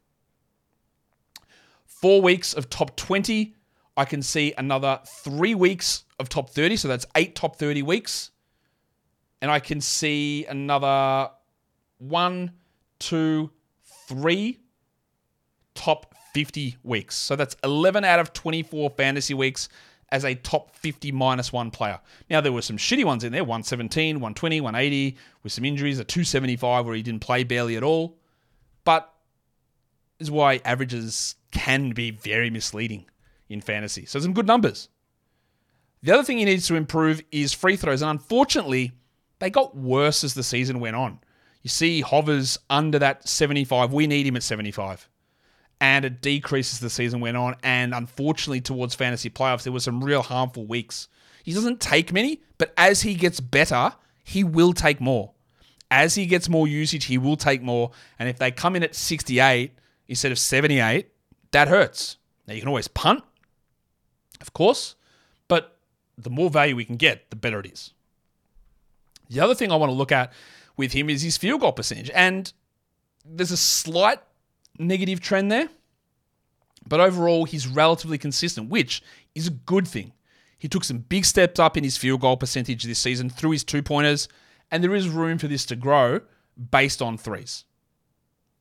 Four 1.86 2.22
weeks 2.22 2.54
of 2.54 2.70
top 2.70 2.96
20. 2.96 3.56
I 3.96 4.06
can 4.06 4.22
see 4.22 4.54
another 4.58 5.00
three 5.24 5.56
weeks 5.56 6.06
of 6.20 6.28
top 6.28 6.50
30. 6.50 6.78
So 6.78 6.88
that's 6.88 7.06
eight 7.16 7.36
top 7.36 7.58
30 7.58 7.84
weeks. 7.84 8.32
And 9.42 9.52
I 9.52 9.60
can 9.60 9.82
see 9.82 10.46
another 10.46 11.30
one, 12.00 12.52
two, 13.04 13.52
three 14.08 14.60
top 15.76 16.16
50 16.34 16.78
weeks. 16.84 17.16
So 17.16 17.36
that's 17.36 17.56
11 17.64 18.04
out 18.04 18.20
of 18.20 18.34
24 18.34 18.92
fantasy 18.92 19.34
weeks 19.34 19.70
as 20.10 20.24
a 20.24 20.36
top 20.36 20.76
50 20.76 21.12
minus 21.12 21.52
one 21.52 21.72
player. 21.72 22.00
Now, 22.30 22.40
there 22.40 22.52
were 22.52 22.62
some 22.62 22.78
shitty 22.78 23.04
ones 23.04 23.24
in 23.24 23.32
there 23.32 23.44
117, 23.44 24.18
120, 24.18 24.62
180, 24.62 25.18
with 25.42 25.52
some 25.52 25.66
injuries, 25.66 26.00
a 26.00 26.04
275 26.04 26.86
where 26.86 26.96
he 26.96 27.02
didn't 27.02 27.22
play 27.22 27.44
barely 27.44 27.76
at 27.76 27.84
all. 27.84 28.18
But 28.84 29.12
is 30.20 30.30
why 30.30 30.62
averages 30.64 31.36
can 31.52 31.92
be 31.92 32.12
very 32.12 32.50
misleading 32.50 33.06
in 33.50 33.60
fantasy. 33.60 34.06
So, 34.06 34.20
some 34.20 34.34
good 34.34 34.48
numbers. 34.48 34.90
The 36.04 36.14
other 36.14 36.24
thing 36.24 36.38
he 36.38 36.46
needs 36.46 36.68
to 36.68 36.76
improve 36.76 37.22
is 37.32 37.54
free 37.54 37.76
throws. 37.76 38.02
And 38.02 38.12
unfortunately, 38.12 38.92
they 39.40 39.50
got 39.50 39.76
worse 39.76 40.24
as 40.24 40.36
the 40.36 40.44
season 40.44 40.80
went 40.80 40.96
on. 40.96 41.20
You 41.64 41.70
see, 41.70 42.02
hovers 42.02 42.60
under 42.70 43.00
that 43.00 43.28
75. 43.28 43.92
We 43.92 44.06
need 44.06 44.28
him 44.28 44.36
at 44.36 44.44
75 44.44 45.10
and 45.84 46.06
it 46.06 46.22
decreases 46.22 46.80
the 46.80 46.90
season 46.90 47.20
went 47.20 47.36
on. 47.36 47.56
And 47.62 47.94
unfortunately, 47.94 48.62
towards 48.62 48.96
fantasy 48.96 49.30
playoffs, 49.30 49.64
there 49.64 49.74
were 49.74 49.82
some 49.82 50.02
real 50.02 50.22
harmful 50.22 50.66
weeks. 50.66 51.10
He 51.44 51.54
doesn't 51.54 51.82
take 51.82 52.14
many, 52.14 52.42
but 52.58 52.74
as 52.78 53.02
he 53.02 53.16
gets 53.16 53.42
better, 53.42 53.92
he 54.24 54.46
will 54.46 54.72
take 54.72 55.02
more. 55.02 55.34
As 55.92 56.16
he 56.16 56.26
gets 56.26 56.48
more 56.48 56.70
usage, 56.70 57.06
he 57.06 57.18
will 57.18 57.36
take 57.36 57.62
more. 57.62 57.92
And 58.18 58.30
if 58.30 58.40
they 58.40 58.50
come 58.50 58.78
in 58.78 58.84
at 58.84 58.96
68 58.96 59.74
instead 60.08 60.32
of 60.32 60.40
78, 60.40 61.10
that 61.52 61.68
hurts. 61.68 62.16
Now, 62.48 62.54
you 62.54 62.62
can 62.62 62.70
always 62.70 62.88
punt, 62.88 63.22
of 64.40 64.54
course, 64.54 64.96
but 65.50 65.78
the 66.18 66.30
more 66.30 66.50
value 66.50 66.78
we 66.78 66.86
can 66.86 66.96
get, 66.96 67.30
the 67.30 67.36
better 67.36 67.60
it 67.60 67.66
is. 67.66 67.94
The 69.30 69.42
other 69.42 69.54
thing 69.54 69.70
I 69.70 69.76
want 69.76 69.90
to 69.90 69.96
look 69.96 70.14
at 70.14 70.32
with 70.78 70.94
him 70.94 71.10
is 71.10 71.22
his 71.22 71.38
field 71.38 71.62
goal 71.62 71.72
percentage. 71.72 72.10
And 72.14 72.52
there's 73.26 73.52
a 73.52 73.58
slight 73.58 74.20
negative 74.78 75.20
trend 75.20 75.52
there. 75.52 75.70
But 76.88 77.00
overall, 77.00 77.46
he's 77.46 77.68
relatively 77.68 78.18
consistent, 78.18 78.70
which 78.70 79.02
is 79.36 79.48
a 79.48 79.52
good 79.52 79.88
thing. 79.88 80.14
He 80.58 80.68
took 80.68 80.84
some 80.84 81.00
big 81.00 81.26
steps 81.26 81.60
up 81.60 81.78
in 81.78 81.84
his 81.84 81.98
field 81.98 82.22
goal 82.22 82.38
percentage 82.38 82.84
this 82.84 83.00
season 83.00 83.30
through 83.30 83.52
his 83.52 83.64
two 83.64 83.82
pointers, 83.82 84.28
and 84.72 84.84
there 84.84 84.96
is 84.96 85.10
room 85.10 85.38
for 85.38 85.48
this 85.48 85.66
to 85.66 85.76
grow 85.76 86.22
based 86.72 87.02
on 87.02 87.18
threes. 87.18 87.66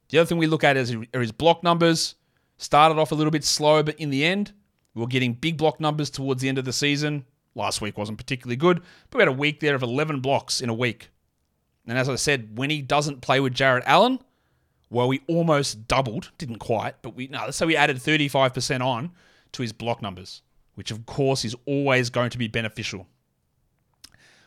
The 0.09 0.19
other 0.19 0.26
thing 0.26 0.38
we 0.38 0.47
look 0.47 0.64
at 0.64 0.76
is 0.76 0.95
are 1.14 1.21
his 1.21 1.33
block 1.33 1.62
numbers. 1.62 2.16
Started 2.59 2.99
off 2.99 3.12
a 3.12 3.14
little 3.14 3.31
bit 3.31 3.45
slow, 3.45 3.83
but 3.83 3.99
in 4.00 4.11
the 4.11 4.25
end, 4.25 4.52
we 4.95 5.00
were 5.00 5.09
getting 5.09 5.33
big 5.33 5.57
block 5.57 5.81
numbers 5.81 6.11
towards 6.11 6.42
the 6.42 6.49
end 6.49 6.59
of 6.59 6.64
the 6.64 6.73
season. 6.73 7.25
Last 7.54 7.81
week 7.81 7.97
wasn't 7.97 8.19
particularly 8.19 8.57
good, 8.57 8.83
but 9.11 9.19
we 9.19 9.23
had 9.23 9.28
a 9.28 9.33
week 9.33 9.61
there 9.61 9.75
of 9.75 9.83
11 9.83 10.21
blocks 10.21 10.61
in 10.61 10.69
a 10.69 10.75
week. 10.75 11.11
And 11.87 11.99
as 11.99 12.09
I 12.09 12.17
said, 12.17 12.57
when 12.57 12.71
he 12.71 12.81
doesn't 12.83 13.21
play 13.21 13.41
with 13.41 13.55
Jarrett 13.55 13.85
Allen, 13.87 14.21
well, 14.91 15.09
we 15.09 15.23
almost 15.27 15.89
doubled, 15.89 16.31
didn't 16.39 16.59
quite, 16.59 17.01
but 17.03 17.17
we 17.17 17.27
no, 17.29 17.51
so 17.51 17.67
we 17.67 17.77
added 17.77 17.97
35% 17.97 18.85
on 18.85 19.11
to 19.53 19.62
his 19.62 19.73
block 19.73 20.03
numbers, 20.03 20.43
which 20.75 20.91
of 20.91 21.07
course 21.07 21.45
is 21.45 21.57
always 21.67 22.11
going 22.11 22.31
to 22.31 22.39
be 22.39 22.47
beneficial. 22.47 23.07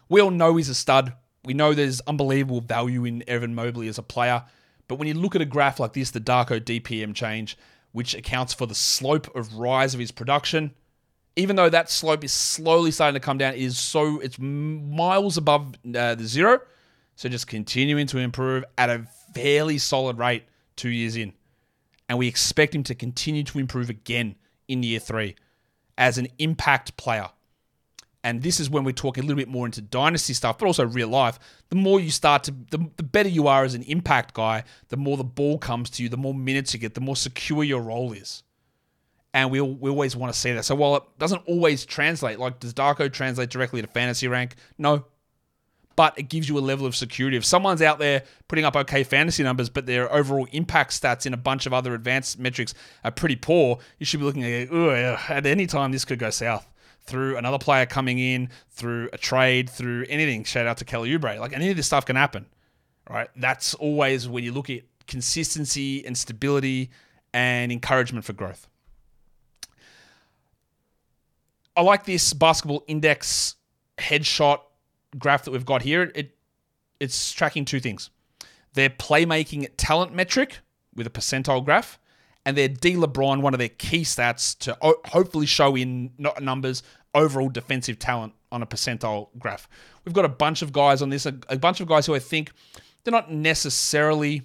We 0.08 0.21
all 0.21 0.32
know 0.32 0.56
he's 0.56 0.69
a 0.69 0.76
stud. 0.76 1.13
We 1.43 1.54
know 1.54 1.74
there's 1.74 2.02
unbelievable 2.02 2.62
value 2.62 3.06
in 3.06 3.24
Evan 3.28 3.56
Mobley 3.56 3.88
as 3.88 3.98
a 3.98 4.04
player, 4.04 4.43
but 4.88 5.00
when 5.00 5.08
you 5.08 5.15
look 5.15 5.36
at 5.36 5.41
a 5.41 5.45
graph 5.45 5.80
like 5.80 5.93
this, 5.93 6.12
the 6.12 6.21
Darko 6.21 6.60
DPM 6.60 7.15
change, 7.15 7.58
which 7.91 8.13
accounts 8.13 8.54
for 8.54 8.67
the 8.67 8.76
slope 8.76 9.36
of 9.36 9.56
rise 9.56 9.93
of 9.93 10.00
his 10.00 10.12
production, 10.12 10.74
even 11.36 11.56
though 11.56 11.69
that 11.69 11.89
slope 11.89 12.24
is 12.24 12.32
slowly 12.32 12.91
starting 12.91 13.15
to 13.15 13.19
come 13.19 13.38
down, 13.38 13.54
it 13.54 13.62
is 13.62 13.78
so 13.78 14.19
it's 14.19 14.38
miles 14.39 15.38
above 15.38 15.74
uh, 15.95 16.15
the 16.15 16.26
zero. 16.26 16.62
So 17.15 17.30
just 17.30 17.47
continuing 17.47 18.08
to 18.08 18.17
improve 18.17 18.65
at 18.78 18.89
a 18.89 19.06
fairly 19.34 19.78
solid 19.78 20.17
rate 20.17 20.43
two 20.75 20.89
years 20.89 21.15
in. 21.15 21.34
And 22.08 22.17
we 22.17 22.28
expect 22.28 22.75
him 22.75 22.84
to 22.84 22.95
continue 22.95 23.43
to 23.43 23.60
improve 23.60 23.89
again 23.89 24.36
in 24.67 24.84
year 24.84 24.99
three 24.99 25.36
as 25.97 26.17
an 26.17 26.28
impact 26.38 26.97
player. 26.97 27.30
And 28.23 28.41
this 28.41 28.60
is 28.60 28.71
when 28.71 28.84
we 28.84 28.91
talk 28.91 29.17
a 29.17 29.21
little 29.21 29.36
bit 29.36 29.47
more 29.47 29.67
into 29.67 29.82
dynasty 29.82 30.34
stuff, 30.34 30.58
but 30.58 30.65
also 30.65 30.86
real 30.86 31.08
life. 31.08 31.38
The 31.69 31.75
more 31.75 31.99
you 31.99 32.10
start 32.10 32.43
to, 32.45 32.56
the, 32.71 32.89
the 32.97 33.04
better 33.04 33.30
you 33.30 33.47
are 33.47 33.63
as 33.63 33.75
an 33.75 33.84
impact 33.84 34.34
guy, 34.34 34.63
the 34.89 34.97
more 34.97 35.15
the 35.15 35.23
ball 35.23 35.60
comes 35.60 35.91
to 35.91 36.04
you, 36.04 36.10
the 36.10 36.17
more 36.17 36.34
minutes 36.34 36.73
you 36.73 36.80
get, 36.80 36.95
the 36.95 37.01
more 37.01 37.15
secure 37.15 37.63
your 37.63 37.82
role 37.82 38.13
is. 38.13 38.41
And 39.34 39.51
we, 39.51 39.62
we 39.62 39.91
always 39.91 40.15
want 40.15 40.34
to 40.34 40.39
see 40.39 40.51
that. 40.54 40.65
So 40.65 40.73
while 40.73 40.95
it 40.95 41.04
doesn't 41.19 41.43
always 41.45 41.86
translate, 41.86 42.39
like 42.39 42.60
does 42.60 42.73
Darko 42.73 43.13
translate 43.13 43.51
directly 43.51 43.82
to 43.82 43.88
fantasy 43.88 44.28
rank? 44.28 44.56
No, 44.78 45.06
but 45.95 46.17
it 46.17 46.23
gives 46.23 46.49
you 46.49 46.58
a 46.58 46.60
level 46.60 46.86
of 46.86 46.95
security. 46.95 47.38
If 47.38 47.45
someone's 47.45 47.81
out 47.81 47.99
there 47.99 48.23
putting 48.47 48.65
up 48.65 48.75
okay 48.75 49.03
fantasy 49.03 49.43
numbers, 49.43 49.69
but 49.69 49.86
their 49.86 50.12
overall 50.13 50.47
impact 50.51 50.91
stats 50.91 51.25
in 51.25 51.34
a 51.34 51.38
bunch 51.38 51.65
of 51.65 51.73
other 51.73 51.93
advanced 51.93 52.39
metrics 52.39 52.73
are 53.03 53.12
pretty 53.12 53.36
poor, 53.36 53.79
you 53.99 54.05
should 54.05 54.19
be 54.19 54.25
looking 54.25 54.43
at 54.43 54.71
at 55.29 55.45
any 55.45 55.67
time 55.67 55.91
this 55.91 56.05
could 56.05 56.19
go 56.19 56.29
south 56.29 56.67
through 57.03 57.38
another 57.38 57.60
player 57.60 57.86
coming 57.86 58.17
in, 58.17 58.49
through 58.71 59.10
a 59.13 59.17
trade, 59.17 59.69
through 59.69 60.05
anything. 60.10 60.43
Shout 60.43 60.65
out 60.65 60.77
to 60.77 60.86
Kelly 60.86 61.12
Oubre. 61.12 61.39
Like 61.39 61.53
any 61.53 61.69
of 61.69 61.77
this 61.77 61.86
stuff 61.86 62.05
can 62.05 62.15
happen, 62.15 62.47
right? 63.10 63.29
That's 63.36 63.73
always 63.75 64.27
when 64.27 64.43
you 64.43 64.51
look 64.51 64.69
at 64.69 64.81
consistency 65.08 66.05
and 66.05 66.17
stability 66.17 66.89
and 67.34 67.71
encouragement 67.71 68.25
for 68.25 68.34
growth. 68.34 68.67
I 71.77 71.81
like 71.81 72.05
this 72.05 72.34
basketball 72.34 72.84
index 72.88 73.55
headshot 73.97 74.62
graph 75.17 75.45
that 75.45 75.51
we've 75.51 75.65
got 75.65 75.82
here, 75.82 76.12
it 76.15 76.36
it's 76.99 77.32
tracking 77.32 77.65
two 77.65 77.80
things. 77.80 78.10
Their 78.73 78.89
playmaking 78.89 79.67
talent 79.78 80.13
metric 80.13 80.60
with 80.95 81.08
a 81.08 81.10
percentile 81.10 81.63
graph, 81.63 81.99
and 82.45 82.58
their 82.58 82.67
D 82.67 82.95
LeBron, 82.95 83.41
one 83.41 83.54
of 83.54 83.60
their 83.60 83.69
key 83.69 84.01
stats 84.01 84.58
to 84.60 84.78
hopefully 84.82 85.45
show 85.45 85.75
in 85.75 86.12
numbers 86.41 86.84
overall 87.13 87.49
defensive 87.49 87.97
talent 87.99 88.34
on 88.51 88.62
a 88.62 88.65
percentile 88.65 89.30
graph. 89.39 89.67
We've 90.04 90.13
got 90.13 90.25
a 90.25 90.30
bunch 90.30 90.62
of 90.62 90.71
guys 90.71 91.01
on 91.01 91.10
this, 91.10 91.25
a, 91.25 91.36
a 91.49 91.58
bunch 91.58 91.80
of 91.82 91.88
guys 91.88 92.06
who 92.06 92.13
I 92.13 92.19
think 92.19 92.51
they're 93.04 93.12
not 93.12 93.32
necessarily 93.32 94.43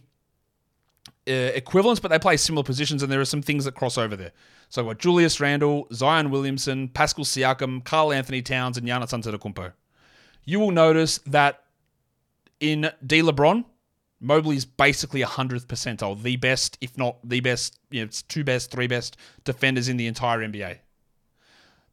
uh, 1.29 1.33
equivalents, 1.33 2.01
but 2.01 2.11
they 2.11 2.19
play 2.19 2.37
similar 2.37 2.65
positions, 2.65 3.03
and 3.03 3.11
there 3.11 3.21
are 3.21 3.25
some 3.25 3.43
things 3.43 3.65
that 3.65 3.75
cross 3.75 3.99
over 3.99 4.17
there. 4.17 4.33
So 4.69 4.83
we've 4.83 4.91
got 4.91 5.01
Julius 5.01 5.41
Randle, 5.41 5.89
Zion 5.93 6.31
Williamson, 6.31 6.89
Pascal 6.89 7.25
Siakam, 7.25 7.85
Karl-Anthony 7.85 8.43
Towns, 8.43 8.79
and 8.79 8.87
Giannis 8.87 9.13
Antetokounmpo 9.13 9.73
you 10.45 10.61
will 10.61 10.71
notice 10.71 11.19
that 11.27 11.63
in 12.61 12.91
D 13.05 13.23
LeBron, 13.23 13.65
Mobley 14.21 14.57
is 14.57 14.67
basically 14.67 15.23
a 15.23 15.27
hundredth 15.27 15.67
percentile, 15.67 16.21
the 16.21 16.37
best, 16.37 16.77
if 16.81 16.97
not 16.99 17.17
the 17.25 17.41
best, 17.41 17.79
you 17.91 18.01
know, 18.01 18.05
it's 18.05 18.23
two 18.23 18.45
best, 18.45 18.71
three 18.71 18.87
best 18.87 19.17
defenders 19.45 19.89
in 19.89 19.97
the 19.97 20.07
entire 20.07 20.41
NBA. 20.41 20.79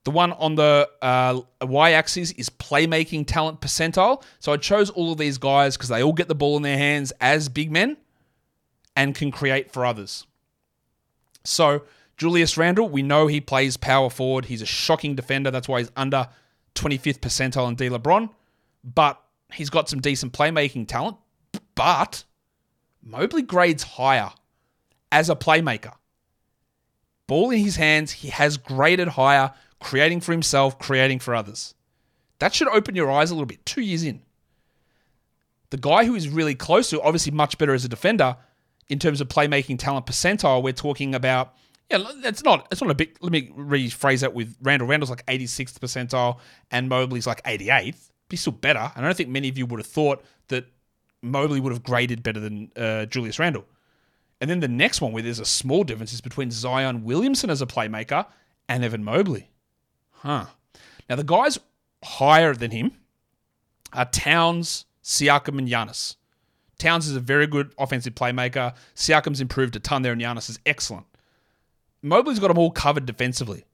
The 0.03 0.11
one 0.11 0.33
on 0.33 0.55
the 0.55 0.89
uh, 1.01 1.41
y-axis 1.61 2.31
is 2.31 2.49
playmaking 2.49 3.27
talent 3.27 3.59
percentile. 3.59 4.23
So 4.39 4.53
I 4.53 4.57
chose 4.57 4.89
all 4.89 5.11
of 5.11 5.17
these 5.17 5.37
guys 5.37 5.75
because 5.75 5.89
they 5.89 6.01
all 6.01 6.13
get 6.13 6.27
the 6.27 6.35
ball 6.35 6.55
in 6.55 6.63
their 6.63 6.77
hands 6.77 7.11
as 7.19 7.49
big 7.49 7.71
men 7.71 7.97
and 8.95 9.13
can 9.13 9.31
create 9.31 9.71
for 9.71 9.85
others. 9.85 10.25
So 11.43 11.83
Julius 12.17 12.57
Randle, 12.57 12.89
we 12.89 13.01
know 13.01 13.27
he 13.27 13.41
plays 13.41 13.77
power 13.77 14.09
forward. 14.09 14.45
He's 14.45 14.61
a 14.61 14.65
shocking 14.65 15.15
defender. 15.15 15.51
That's 15.51 15.67
why 15.67 15.79
he's 15.79 15.91
under 15.95 16.29
25th 16.77 17.19
percentile 17.19 17.67
in 17.67 17.75
D 17.75 17.89
LeBron 17.89 18.29
but 18.83 19.21
he's 19.53 19.69
got 19.69 19.89
some 19.89 19.99
decent 19.99 20.33
playmaking 20.33 20.87
talent. 20.87 21.17
But 21.75 22.23
Mobley 23.03 23.41
grades 23.41 23.83
higher 23.83 24.31
as 25.11 25.29
a 25.29 25.35
playmaker. 25.35 25.93
Ball 27.27 27.51
in 27.51 27.59
his 27.59 27.75
hands, 27.75 28.11
he 28.11 28.29
has 28.29 28.57
graded 28.57 29.09
higher, 29.09 29.53
creating 29.79 30.21
for 30.21 30.31
himself, 30.31 30.79
creating 30.79 31.19
for 31.19 31.35
others. 31.35 31.75
That 32.39 32.53
should 32.53 32.69
open 32.69 32.95
your 32.95 33.11
eyes 33.11 33.31
a 33.31 33.33
little 33.33 33.47
bit. 33.47 33.65
Two 33.65 33.81
years 33.81 34.03
in. 34.03 34.21
The 35.69 35.77
guy 35.77 36.05
who 36.05 36.15
is 36.15 36.29
really 36.29 36.55
close 36.55 36.89
to, 36.91 37.01
obviously 37.01 37.33
much 37.33 37.57
better 37.57 37.73
as 37.73 37.83
a 37.83 37.89
defender 37.89 38.37
in 38.87 38.99
terms 38.99 39.19
of 39.19 39.27
playmaking 39.27 39.79
talent 39.79 40.05
percentile, 40.05 40.63
we're 40.63 40.71
talking 40.71 41.13
about 41.13 41.53
yeah, 41.89 42.03
it's 42.23 42.43
not 42.43 42.67
it's 42.71 42.81
not 42.81 42.91
a 42.91 42.95
big. 42.95 43.17
Let 43.21 43.31
me 43.31 43.49
rephrase 43.49 44.21
that 44.21 44.33
with 44.33 44.55
Randle. 44.61 44.87
Randle's 44.87 45.09
like 45.09 45.25
86th 45.25 45.79
percentile, 45.79 46.39
and 46.71 46.89
Mobley's 46.89 47.27
like 47.27 47.43
88th 47.43 48.09
be 48.29 48.37
still 48.37 48.53
better. 48.53 48.91
And 48.95 49.05
I 49.05 49.07
don't 49.07 49.15
think 49.15 49.29
many 49.29 49.49
of 49.49 49.57
you 49.57 49.65
would 49.65 49.79
have 49.79 49.87
thought 49.87 50.23
that 50.49 50.65
Mobley 51.21 51.59
would 51.59 51.71
have 51.71 51.83
graded 51.83 52.23
better 52.23 52.39
than 52.39 52.71
uh, 52.75 53.05
Julius 53.05 53.39
Randle. 53.39 53.65
And 54.39 54.49
then 54.49 54.59
the 54.59 54.67
next 54.67 55.01
one 55.01 55.13
where 55.13 55.23
there's 55.23 55.39
a 55.39 55.45
small 55.45 55.83
difference 55.83 56.13
is 56.13 56.21
between 56.21 56.51
Zion 56.51 57.03
Williamson 57.03 57.49
as 57.49 57.61
a 57.61 57.65
playmaker 57.65 58.25
and 58.69 58.83
Evan 58.83 59.03
Mobley. 59.03 59.49
Huh. 60.11 60.45
Now, 61.09 61.15
the 61.15 61.23
guys 61.23 61.57
higher 62.03 62.53
than 62.53 62.71
him 62.71 62.91
are 63.93 64.05
Towns, 64.05 64.85
Siakam, 65.03 65.57
and 65.57 65.67
Giannis. 65.67 66.15
Towns 66.77 67.07
is 67.07 67.15
a 67.15 67.19
very 67.19 67.47
good 67.47 67.73
offensive 67.79 68.13
playmaker. 68.13 68.75
Siakam's 68.95 69.41
improved 69.41 69.75
a 69.75 69.79
ton 69.79 70.03
there, 70.03 70.11
and 70.11 70.21
Giannis 70.21 70.49
is 70.49 70.59
excellent. 70.65 71.07
Mobley's 72.01 72.39
got 72.39 72.49
them 72.49 72.57
all 72.57 72.71
covered 72.71 73.05
defensively. 73.05 73.65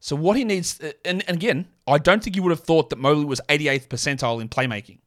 So 0.00 0.16
what 0.16 0.36
he 0.36 0.44
needs, 0.44 0.80
and, 1.04 1.22
and 1.28 1.36
again, 1.36 1.68
I 1.86 1.98
don't 1.98 2.24
think 2.24 2.34
you 2.34 2.42
would 2.42 2.50
have 2.50 2.60
thought 2.60 2.88
that 2.90 2.98
Mobley 2.98 3.26
was 3.26 3.40
88th 3.48 3.88
percentile 3.88 4.40
in 4.40 4.48
playmaking. 4.48 4.98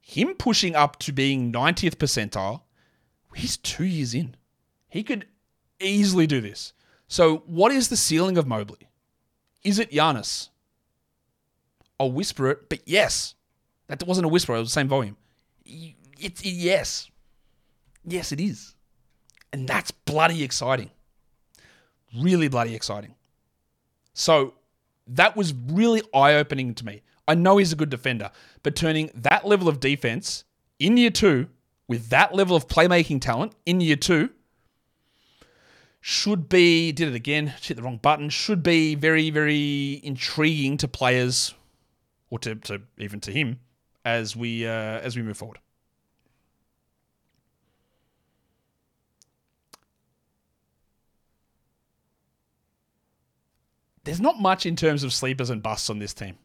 Him 0.00 0.34
pushing 0.34 0.76
up 0.76 0.98
to 1.00 1.12
being 1.12 1.52
90th 1.52 1.96
percentile, 1.96 2.62
he's 3.34 3.56
two 3.56 3.84
years 3.84 4.14
in. 4.14 4.36
He 4.88 5.02
could 5.02 5.26
easily 5.80 6.26
do 6.26 6.40
this. 6.40 6.72
So 7.08 7.38
what 7.46 7.72
is 7.72 7.88
the 7.88 7.96
ceiling 7.96 8.38
of 8.38 8.46
Mobley? 8.46 8.88
Is 9.64 9.78
it 9.78 9.90
Giannis? 9.90 10.50
I'll 11.98 12.12
whisper 12.12 12.48
it, 12.48 12.68
but 12.68 12.80
yes. 12.86 13.34
That 13.88 14.06
wasn't 14.06 14.26
a 14.26 14.28
whisper, 14.28 14.54
it 14.54 14.60
was 14.60 14.68
the 14.68 14.72
same 14.72 14.88
volume. 14.88 15.16
It's 15.64 16.40
it, 16.42 16.50
yes. 16.50 17.10
Yes, 18.04 18.32
it 18.32 18.40
is. 18.40 18.74
And 19.52 19.66
that's 19.66 19.90
bloody 19.90 20.44
exciting. 20.44 20.90
Really 22.16 22.48
bloody 22.48 22.74
exciting. 22.74 23.14
So 24.14 24.54
that 25.06 25.36
was 25.36 25.54
really 25.68 26.02
eye 26.14 26.34
opening 26.34 26.74
to 26.74 26.84
me. 26.84 27.02
I 27.26 27.34
know 27.34 27.58
he's 27.58 27.72
a 27.72 27.76
good 27.76 27.90
defender, 27.90 28.30
but 28.62 28.74
turning 28.74 29.10
that 29.14 29.46
level 29.46 29.68
of 29.68 29.80
defense 29.80 30.44
in 30.78 30.96
year 30.96 31.10
two 31.10 31.48
with 31.86 32.08
that 32.08 32.34
level 32.34 32.56
of 32.56 32.68
playmaking 32.68 33.20
talent 33.20 33.52
in 33.66 33.80
year 33.80 33.96
two 33.96 34.30
should 36.00 36.48
be, 36.48 36.92
did 36.92 37.08
it 37.08 37.14
again, 37.14 37.48
hit 37.48 37.76
the 37.76 37.82
wrong 37.82 37.98
button, 37.98 38.30
should 38.30 38.62
be 38.62 38.94
very, 38.94 39.30
very 39.30 40.00
intriguing 40.02 40.76
to 40.78 40.88
players 40.88 41.54
or 42.30 42.38
to, 42.38 42.54
to 42.54 42.82
even 42.98 43.20
to 43.20 43.32
him 43.32 43.58
as 44.04 44.34
we 44.36 44.66
uh, 44.66 44.70
as 45.00 45.16
we 45.16 45.22
move 45.22 45.36
forward. 45.36 45.58
There's 54.08 54.22
not 54.22 54.40
much 54.40 54.64
in 54.64 54.74
terms 54.74 55.04
of 55.04 55.12
sleepers 55.12 55.50
and 55.50 55.62
busts 55.62 55.90
on 55.90 55.98
this 55.98 56.14
team. 56.14 56.38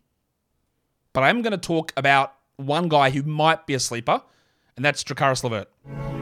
But 1.13 1.23
I'm 1.23 1.41
going 1.41 1.51
to 1.51 1.57
talk 1.57 1.93
about 1.95 2.33
one 2.57 2.89
guy 2.89 3.09
who 3.09 3.23
might 3.23 3.65
be 3.65 3.73
a 3.73 3.79
sleeper, 3.79 4.21
and 4.75 4.83
that's 4.83 5.01
Drakaris 5.01 5.45
Levert. 5.45 5.69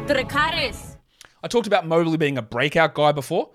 Drakaris. 0.06 0.98
I 1.44 1.48
talked 1.48 1.66
about 1.66 1.88
Mobley 1.88 2.18
being 2.18 2.38
a 2.38 2.44
breakout 2.44 2.94
guy 2.94 3.12
before, 3.12 3.50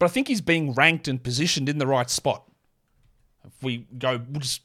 but 0.00 0.06
I 0.06 0.08
think 0.08 0.26
he's 0.26 0.40
being 0.40 0.72
ranked 0.72 1.06
and 1.06 1.22
positioned 1.22 1.68
in 1.68 1.78
the 1.78 1.86
right 1.86 2.10
spot. 2.10 2.42
If 3.46 3.62
we 3.62 3.86
go, 3.96 4.20
we'll 4.28 4.40
just 4.40 4.62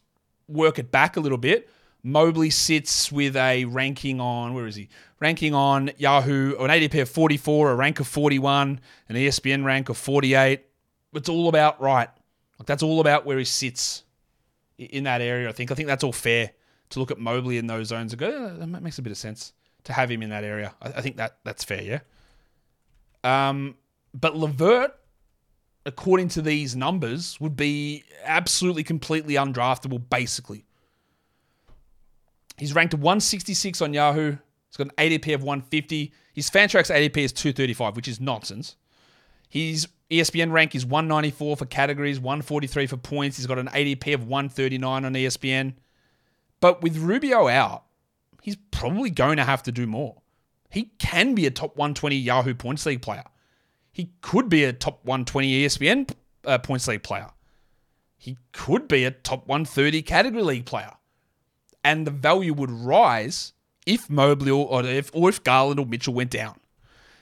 work 0.47 0.79
it 0.79 0.89
back 0.89 1.15
a 1.15 1.19
little 1.19 1.37
bit. 1.37 1.69
Mobley 2.01 2.49
sits 2.49 3.11
with 3.11 3.35
a 3.35 3.65
ranking 3.65 4.19
on 4.19 4.55
where 4.55 4.65
is 4.65 4.77
he? 4.77 4.89
Ranking 5.19 5.53
on 5.53 5.91
Yahoo, 5.99 6.55
an 6.55 6.71
ADP 6.71 7.03
of 7.03 7.09
44, 7.09 7.69
a 7.69 7.75
rank 7.75 7.99
of 7.99 8.07
41, 8.07 8.79
an 9.09 9.15
ESPN 9.15 9.63
rank 9.63 9.89
of 9.89 9.97
48. 9.97 10.65
It's 11.13 11.29
all 11.29 11.49
about 11.49 11.79
right. 11.79 12.09
Like 12.59 12.67
that's 12.67 12.83
all 12.83 12.99
about 12.99 13.25
where 13.25 13.37
he 13.37 13.45
sits 13.45 14.03
in 14.77 15.03
that 15.05 15.21
area. 15.21 15.49
I 15.49 15.51
think. 15.51 15.71
I 15.71 15.75
think 15.75 15.87
that's 15.87 16.03
all 16.03 16.13
fair 16.13 16.51
to 16.91 16.99
look 16.99 17.11
at 17.11 17.19
Mobley 17.19 17.57
in 17.57 17.67
those 17.67 17.87
zones 17.87 18.13
and 18.13 18.19
go. 18.19 18.55
That 18.55 18.67
makes 18.67 18.99
a 18.99 19.01
bit 19.01 19.11
of 19.11 19.17
sense 19.17 19.53
to 19.85 19.93
have 19.93 20.09
him 20.09 20.21
in 20.21 20.29
that 20.29 20.43
area. 20.43 20.73
I, 20.81 20.89
I 20.89 21.01
think 21.01 21.17
that 21.17 21.37
that's 21.43 21.63
fair. 21.63 21.81
Yeah. 21.81 21.99
Um, 23.23 23.75
but 24.13 24.35
Levert, 24.35 24.95
according 25.85 26.29
to 26.29 26.41
these 26.41 26.75
numbers, 26.75 27.39
would 27.39 27.55
be 27.55 28.03
absolutely 28.23 28.83
completely 28.83 29.35
undraftable. 29.35 30.01
Basically, 30.09 30.65
he's 32.57 32.73
ranked 32.73 32.93
166 32.93 33.81
on 33.81 33.93
Yahoo. 33.93 34.37
He's 34.69 34.77
got 34.77 34.87
an 34.87 34.93
ADP 34.97 35.35
of 35.35 35.43
150. 35.43 36.13
His 36.33 36.49
Fantrax 36.49 36.93
ADP 36.93 37.17
is 37.17 37.31
235, 37.31 37.95
which 37.95 38.07
is 38.07 38.19
nonsense. 38.19 38.75
His 39.49 39.87
ESPN 40.13 40.51
rank 40.51 40.75
is 40.75 40.85
194 40.85 41.57
for 41.57 41.65
categories, 41.65 42.19
143 42.19 42.87
for 42.87 42.97
points. 42.97 43.37
He's 43.37 43.47
got 43.47 43.59
an 43.59 43.67
ADP 43.67 44.13
of 44.13 44.27
139 44.27 45.05
on 45.05 45.13
ESPN. 45.13 45.73
But 46.59 46.81
with 46.81 46.97
Rubio 46.97 47.47
out, 47.47 47.83
he's 48.41 48.57
probably 48.71 49.09
going 49.09 49.37
to 49.37 49.43
have 49.43 49.63
to 49.63 49.71
do 49.71 49.87
more. 49.87 50.21
He 50.69 50.91
can 50.97 51.35
be 51.35 51.45
a 51.45 51.51
top 51.51 51.75
120 51.77 52.15
Yahoo 52.15 52.53
Points 52.53 52.85
League 52.85 53.01
player. 53.01 53.23
He 53.91 54.11
could 54.21 54.49
be 54.49 54.63
a 54.63 54.73
top 54.73 55.05
120 55.05 55.65
ESPN 55.65 56.11
uh, 56.45 56.57
Points 56.57 56.87
League 56.87 57.03
player. 57.03 57.29
He 58.17 58.37
could 58.51 58.87
be 58.87 59.05
a 59.05 59.11
top 59.11 59.47
130 59.47 60.01
Category 60.01 60.43
League 60.43 60.65
player. 60.65 60.91
And 61.83 62.07
the 62.07 62.11
value 62.11 62.53
would 62.53 62.71
rise 62.71 63.53
if 63.85 64.09
Mobley 64.09 64.51
or, 64.51 64.83
if, 64.83 65.11
or 65.13 65.29
if 65.29 65.43
Garland 65.43 65.79
or 65.79 65.85
Mitchell 65.85 66.13
went 66.13 66.31
down. 66.31 66.59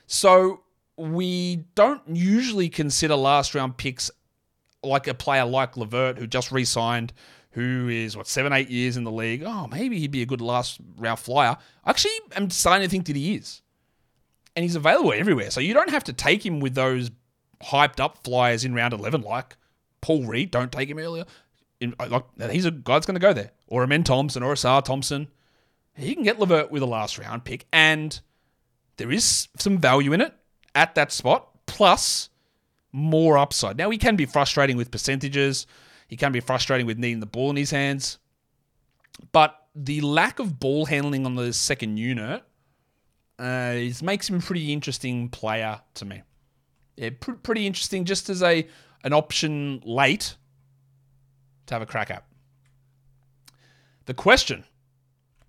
So 0.06 0.61
we 1.02 1.64
don't 1.74 2.02
usually 2.06 2.68
consider 2.68 3.16
last 3.16 3.54
round 3.54 3.76
picks 3.76 4.10
like 4.84 5.08
a 5.08 5.14
player 5.14 5.44
like 5.44 5.76
Levert 5.76 6.18
who 6.18 6.26
just 6.26 6.52
re 6.52 6.64
signed, 6.64 7.12
who 7.50 7.88
is, 7.88 8.16
what, 8.16 8.28
seven, 8.28 8.52
eight 8.52 8.70
years 8.70 8.96
in 8.96 9.04
the 9.04 9.10
league. 9.10 9.42
Oh, 9.44 9.66
maybe 9.66 9.98
he'd 9.98 10.12
be 10.12 10.22
a 10.22 10.26
good 10.26 10.40
last 10.40 10.80
round 10.96 11.18
flyer. 11.18 11.56
Actually, 11.84 12.12
I'm 12.36 12.50
starting 12.50 12.86
to 12.86 12.90
think 12.90 13.06
that 13.06 13.16
he 13.16 13.34
is. 13.34 13.62
And 14.54 14.62
he's 14.62 14.76
available 14.76 15.12
everywhere. 15.12 15.50
So 15.50 15.60
you 15.60 15.74
don't 15.74 15.90
have 15.90 16.04
to 16.04 16.12
take 16.12 16.44
him 16.44 16.60
with 16.60 16.74
those 16.74 17.10
hyped 17.62 18.00
up 18.00 18.22
flyers 18.22 18.64
in 18.64 18.74
round 18.74 18.92
11 18.92 19.22
like 19.22 19.56
Paul 20.02 20.24
Reed. 20.26 20.50
Don't 20.50 20.70
take 20.70 20.88
him 20.88 20.98
earlier. 20.98 21.24
In, 21.80 21.94
uh, 21.98 22.08
like, 22.08 22.50
he's 22.50 22.66
a 22.66 22.70
guy 22.70 22.94
that's 22.94 23.06
going 23.06 23.14
to 23.14 23.20
go 23.20 23.32
there. 23.32 23.50
Or 23.66 23.82
Amen 23.82 24.04
Thompson 24.04 24.42
or 24.42 24.52
Ausar 24.52 24.84
Thompson. 24.84 25.28
He 25.94 26.14
can 26.14 26.22
get 26.22 26.38
Levert 26.38 26.70
with 26.70 26.82
a 26.82 26.86
last 26.86 27.18
round 27.18 27.44
pick. 27.44 27.66
And 27.72 28.20
there 28.98 29.10
is 29.10 29.48
some 29.58 29.78
value 29.78 30.12
in 30.12 30.20
it 30.20 30.34
at 30.74 30.94
that 30.94 31.12
spot, 31.12 31.48
plus 31.66 32.30
more 32.92 33.38
upside. 33.38 33.76
Now, 33.76 33.90
he 33.90 33.98
can 33.98 34.16
be 34.16 34.26
frustrating 34.26 34.76
with 34.76 34.90
percentages, 34.90 35.66
he 36.08 36.16
can 36.16 36.32
be 36.32 36.40
frustrating 36.40 36.86
with 36.86 36.98
needing 36.98 37.20
the 37.20 37.26
ball 37.26 37.50
in 37.50 37.56
his 37.56 37.70
hands, 37.70 38.18
but 39.32 39.66
the 39.74 40.00
lack 40.02 40.38
of 40.38 40.60
ball 40.60 40.86
handling 40.86 41.24
on 41.24 41.34
the 41.34 41.52
second 41.52 41.96
unit 41.96 42.42
uh, 43.38 43.78
makes 44.02 44.28
him 44.28 44.36
a 44.36 44.40
pretty 44.40 44.72
interesting 44.72 45.28
player 45.28 45.80
to 45.94 46.04
me. 46.04 46.22
Yeah, 46.96 47.10
pr- 47.18 47.32
pretty 47.32 47.66
interesting 47.66 48.04
just 48.04 48.28
as 48.28 48.42
a 48.42 48.66
an 49.04 49.12
option 49.12 49.82
late 49.84 50.36
to 51.66 51.74
have 51.74 51.82
a 51.82 51.86
crack 51.86 52.10
at. 52.10 52.24
The 54.06 54.14
question 54.14 54.64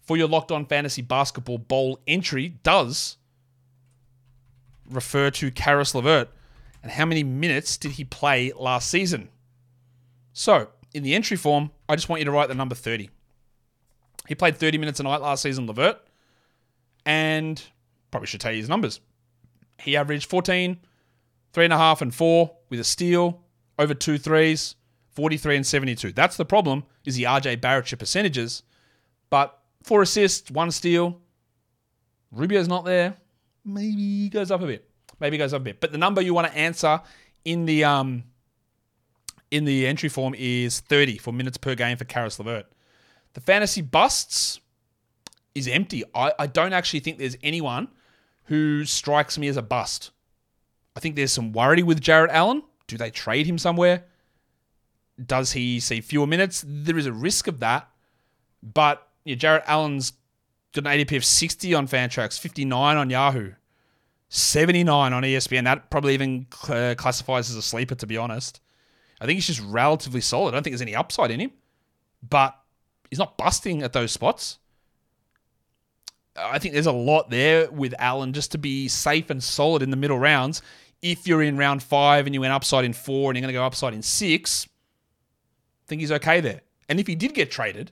for 0.01 0.17
your 0.17 0.27
locked 0.27 0.51
on 0.51 0.65
fantasy 0.65 1.01
basketball 1.01 1.57
bowl 1.57 1.99
entry 2.07 2.49
does 2.63 3.17
refer 4.89 5.32
to 5.32 5.52
Caris 5.52 5.96
Levert 5.96 6.30
and 6.82 6.91
how 6.91 7.06
many 7.06 7.24
minutes 7.24 7.78
did 7.78 7.93
he 7.93 8.04
play 8.04 8.52
last 8.56 8.89
season? 8.89 9.30
So, 10.34 10.67
in 10.93 11.04
the 11.04 11.15
entry 11.15 11.38
form, 11.38 11.72
I 11.88 11.96
just 11.96 12.10
want 12.10 12.19
you 12.19 12.26
to 12.26 12.32
write 12.32 12.50
the 12.50 12.56
number 12.56 12.76
30. 12.76 13.10
He 14.28 14.36
played 14.36 14.58
30 14.58 14.78
minutes 14.78 15.00
a 15.00 15.04
night 15.04 15.22
last 15.22 15.43
season, 15.43 15.65
Levert, 15.65 16.00
and 17.06 17.62
probably 18.12 18.28
should 18.28 18.41
tell 18.41 18.52
you 18.52 18.60
his 18.60 18.69
numbers. 18.69 19.00
He 19.80 19.96
averaged 19.96 20.30
14, 20.30 20.78
3.5 21.54 22.02
and 22.02 22.13
4 22.13 22.56
with 22.69 22.80
a 22.80 22.84
steal, 22.84 23.41
over 23.80 23.93
two 23.93 24.17
threes, 24.17 24.76
43 25.12 25.58
and 25.58 25.65
72. 25.65 26.12
That's 26.12 26.38
the 26.38 26.46
problem, 26.46 26.84
is 27.06 27.15
the 27.15 27.24
RJ 27.24 27.62
Barrett 27.62 27.98
percentages. 27.98 28.63
But 29.30 29.58
four 29.84 30.02
assists, 30.02 30.52
one 30.52 30.72
steal. 30.72 31.19
Rubio's 32.32 32.67
not 32.67 32.86
there 32.86 33.17
maybe 33.65 34.30
goes 34.30 34.52
up 34.52 34.62
a 34.62 34.67
bit. 34.67 34.89
Maybe 35.19 35.38
goes 35.38 35.54
up 35.54 35.62
a 35.62 35.63
bit. 35.65 35.80
But 35.80 35.91
the 35.91 35.97
number 35.97 36.21
you 36.21 36.34
want 36.34 36.47
to 36.47 36.58
answer 36.58 37.02
in 37.45 37.65
the 37.65 37.84
um 37.84 38.23
in 39.52 39.65
the 39.65 39.86
entry 39.86 40.10
form 40.10 40.34
is 40.36 40.80
30 40.80 41.19
for 41.19 41.32
minutes 41.32 41.58
per 41.58 41.76
game 41.76 41.95
for 41.97 42.06
Caris 42.06 42.39
Levert. 42.39 42.65
The 43.34 43.41
fantasy 43.41 43.82
busts 43.82 44.60
is 45.54 45.67
empty. 45.67 46.04
I, 46.15 46.34
I 46.39 46.47
don't 46.47 46.73
actually 46.73 47.02
think 47.02 47.19
there's 47.19 47.38
anyone 47.43 47.89
who 48.45 48.84
strikes 48.86 49.38
me 49.38 49.47
as 49.47 49.58
a 49.58 49.62
bust. 49.62 50.12
I 50.95 50.99
think 50.99 51.15
there's 51.15 51.32
some 51.32 51.52
worry 51.52 51.84
with 51.84 52.02
Jarrett 52.02 52.32
Allen. 52.32 52.63
Do 52.88 52.97
they 52.97 53.12
trade 53.12 53.45
him 53.45 53.58
somewhere? 53.58 54.06
Does 55.23 55.52
he 55.52 55.80
see 55.80 56.02
fewer 56.02 56.28
minutes? 56.28 56.63
There 56.67 56.97
is 56.97 57.06
a 57.06 57.13
risk 57.13 57.47
of 57.47 57.60
that. 57.60 57.88
But 58.62 59.08
yeah, 59.23 59.36
Jarrett 59.36 59.63
Allen's 59.67 60.13
got 60.73 60.86
an 60.86 60.99
ADP 60.99 61.17
of 61.17 61.25
60 61.25 61.73
on 61.73 61.88
Fantrax, 61.88 62.39
59 62.39 62.97
on 62.97 63.09
Yahoo, 63.09 63.53
79 64.29 65.13
on 65.13 65.23
ESPN. 65.23 65.63
That 65.65 65.89
probably 65.89 66.13
even 66.13 66.47
uh, 66.67 66.95
classifies 66.97 67.49
as 67.49 67.55
a 67.55 67.62
sleeper, 67.62 67.95
to 67.95 68.07
be 68.07 68.17
honest. 68.17 68.59
I 69.21 69.25
think 69.25 69.38
he's 69.38 69.47
just 69.47 69.62
relatively 69.62 70.21
solid. 70.21 70.49
I 70.49 70.51
don't 70.57 70.63
think 70.63 70.73
there's 70.73 70.81
any 70.81 70.95
upside 70.95 71.31
in 71.31 71.39
him, 71.39 71.51
but 72.27 72.57
he's 73.09 73.19
not 73.19 73.38
busting 73.38 73.83
at 73.83 73.93
those 73.93 74.12
spots. 74.12 74.59
I 76.36 76.57
think 76.57 76.73
there's 76.73 76.88
a 76.88 76.91
lot 76.91 77.29
there 77.29 77.69
with 77.71 77.93
Allen 77.99 78.33
just 78.33 78.51
to 78.53 78.57
be 78.57 78.88
safe 78.88 79.29
and 79.29 79.41
solid 79.41 79.83
in 79.83 79.91
the 79.91 79.97
middle 79.97 80.17
rounds 80.17 80.63
if 81.03 81.27
you're 81.27 81.43
in 81.43 81.57
round 81.57 81.83
five 81.83 82.25
and 82.25 82.33
you 82.33 82.41
went 82.41 82.53
upside 82.53 82.86
in 82.86 82.93
four 82.93 83.29
and 83.29 83.38
you're 83.38 83.41
going 83.41 83.53
to 83.53 83.59
go 83.59 83.65
upside 83.65 83.93
in 83.93 84.01
six, 84.01 84.65
I 84.65 85.86
think 85.88 85.99
he's 85.99 86.13
okay 86.13 86.39
there. 86.39 86.62
And 86.88 86.99
if 86.99 87.07
he 87.07 87.13
did 87.13 87.33
get 87.33 87.51
traded, 87.51 87.91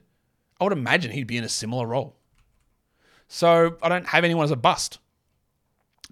I 0.58 0.64
would 0.64 0.72
imagine 0.72 1.12
he'd 1.12 1.26
be 1.26 1.36
in 1.36 1.44
a 1.44 1.48
similar 1.48 1.86
role. 1.86 2.16
So 3.32 3.78
I 3.82 3.88
don't 3.88 4.06
have 4.08 4.24
anyone 4.24 4.44
as 4.44 4.50
a 4.50 4.56
bust. 4.56 4.98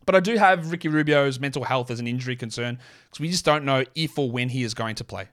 But 0.07 0.15
I 0.15 0.21
do 0.21 0.39
have 0.39 0.73
Ricky 0.73 0.89
Rubio's 0.89 1.39
mental 1.39 1.65
health 1.65 1.91
as 1.91 2.01
an 2.01 2.07
injury 2.07 2.35
concern 2.35 2.79
because 3.05 3.21
we 3.21 3.29
just 3.29 3.45
don't 3.45 3.67
know 3.67 3.85
if 3.95 4.19
or 4.19 4.31
when 4.31 4.49
he 4.49 4.63
is 4.63 4.73
going 4.73 4.95
to 4.95 5.05
play. 5.05 5.29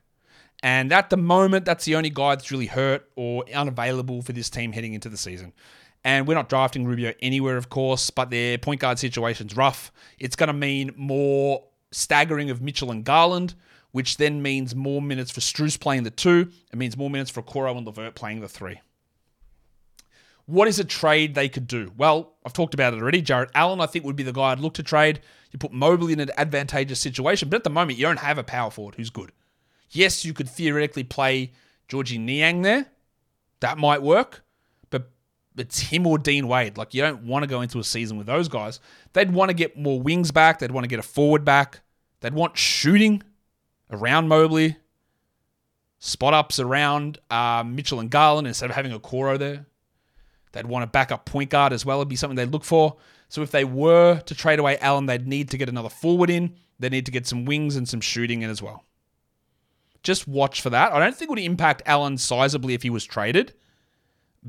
And 0.61 0.91
at 0.91 1.09
the 1.09 1.15
moment, 1.15 1.63
that's 1.63 1.85
the 1.85 1.95
only 1.95 2.09
guy 2.09 2.35
that's 2.35 2.51
really 2.51 2.65
hurt 2.65 3.09
or 3.15 3.45
unavailable 3.55 4.21
for 4.21 4.33
this 4.33 4.49
team 4.49 4.73
heading 4.73 4.95
into 4.95 5.07
the 5.07 5.15
season. 5.15 5.53
And 6.03 6.27
we're 6.27 6.33
not 6.33 6.49
drafting 6.49 6.85
Rubio 6.85 7.13
anywhere, 7.21 7.55
of 7.55 7.69
course, 7.69 8.09
but 8.09 8.31
their 8.31 8.57
point 8.57 8.81
guard 8.81 8.99
situation's 8.99 9.55
rough. 9.55 9.93
It's 10.19 10.35
going 10.35 10.47
to 10.47 10.53
mean 10.53 10.91
more 10.97 11.63
staggering 11.91 12.49
of 12.49 12.61
Mitchell 12.61 12.91
and 12.91 13.05
Garland, 13.05 13.55
which 13.91 14.17
then 14.17 14.41
means 14.41 14.75
more 14.75 15.01
minutes 15.01 15.31
for 15.31 15.39
Strus 15.39 15.79
playing 15.79 16.03
the 16.03 16.11
two. 16.11 16.51
It 16.69 16.77
means 16.77 16.97
more 16.97 17.09
minutes 17.09 17.31
for 17.31 17.41
Okoro 17.41 17.77
and 17.77 17.87
LeVert 17.87 18.13
playing 18.13 18.41
the 18.41 18.49
three. 18.49 18.81
What 20.47 20.69
is 20.69 20.79
a 20.79 20.85
trade 20.85 21.35
they 21.35 21.49
could 21.49 21.67
do? 21.67 21.91
Well, 21.97 22.33
I've 22.45 22.53
talked 22.53 22.73
about 22.73 22.93
it 22.93 23.01
already. 23.01 23.21
Jarrett 23.21 23.51
Allen, 23.53 23.81
I 23.81 23.85
think, 23.85 24.05
would 24.05 24.15
be 24.15 24.23
the 24.23 24.31
guy 24.31 24.51
I'd 24.53 24.59
look 24.59 24.73
to 24.75 24.83
trade. 24.83 25.19
You 25.51 25.59
put 25.59 25.73
Mobley 25.73 26.13
in 26.13 26.21
an 26.21 26.31
advantageous 26.37 26.99
situation, 27.01 27.49
but 27.49 27.57
at 27.57 27.63
the 27.65 27.69
moment, 27.69 27.99
you 27.99 28.05
don't 28.05 28.19
have 28.19 28.37
a 28.37 28.43
power 28.43 28.71
forward 28.71 28.95
who's 28.95 29.09
good. 29.09 29.33
Yes, 29.91 30.23
you 30.23 30.33
could 30.33 30.49
theoretically 30.49 31.03
play 31.03 31.51
Georgie 31.89 32.17
Niang 32.17 32.61
there. 32.61 32.87
That 33.59 33.77
might 33.77 34.01
work, 34.01 34.43
but 34.89 35.09
it's 35.57 35.79
him 35.79 36.07
or 36.07 36.17
Dean 36.17 36.47
Wade. 36.47 36.77
Like, 36.77 36.93
you 36.93 37.01
don't 37.01 37.23
want 37.23 37.43
to 37.43 37.47
go 37.47 37.61
into 37.61 37.79
a 37.79 37.83
season 37.83 38.17
with 38.17 38.27
those 38.27 38.47
guys. 38.47 38.79
They'd 39.13 39.31
want 39.31 39.49
to 39.49 39.53
get 39.53 39.77
more 39.77 40.01
wings 40.01 40.31
back. 40.31 40.59
They'd 40.59 40.71
want 40.71 40.85
to 40.85 40.89
get 40.89 40.99
a 40.99 41.03
forward 41.03 41.43
back. 41.43 41.81
They'd 42.21 42.33
want 42.33 42.57
shooting 42.57 43.21
around 43.91 44.29
Mobley, 44.29 44.77
spot 45.99 46.33
ups 46.33 46.59
around 46.59 47.19
uh, 47.29 47.63
Mitchell 47.65 47.99
and 47.99 48.09
Garland 48.09 48.47
instead 48.47 48.69
of 48.69 48.75
having 48.75 48.91
Okoro 48.91 49.37
there. 49.37 49.65
They'd 50.51 50.65
want 50.65 50.83
a 50.83 50.87
backup 50.87 51.25
point 51.25 51.49
guard 51.49 51.73
as 51.73 51.85
well. 51.85 51.99
It'd 51.99 52.09
be 52.09 52.15
something 52.15 52.35
they'd 52.35 52.51
look 52.51 52.63
for. 52.63 52.95
So 53.29 53.41
if 53.41 53.51
they 53.51 53.65
were 53.65 54.19
to 54.19 54.35
trade 54.35 54.59
away 54.59 54.77
Allen, 54.79 55.05
they'd 55.05 55.27
need 55.27 55.49
to 55.49 55.57
get 55.57 55.69
another 55.69 55.89
forward 55.89 56.29
in. 56.29 56.55
They 56.79 56.89
need 56.89 57.05
to 57.05 57.11
get 57.11 57.27
some 57.27 57.45
wings 57.45 57.75
and 57.75 57.87
some 57.87 58.01
shooting 58.01 58.41
in 58.41 58.49
as 58.49 58.61
well. 58.61 58.85
Just 60.03 60.27
watch 60.27 60.61
for 60.61 60.69
that. 60.69 60.93
I 60.93 60.99
don't 60.99 61.15
think 61.15 61.29
it 61.29 61.31
would 61.31 61.39
impact 61.39 61.81
Allen 61.85 62.15
sizably 62.15 62.73
if 62.73 62.83
he 62.83 62.89
was 62.89 63.03
traded, 63.03 63.53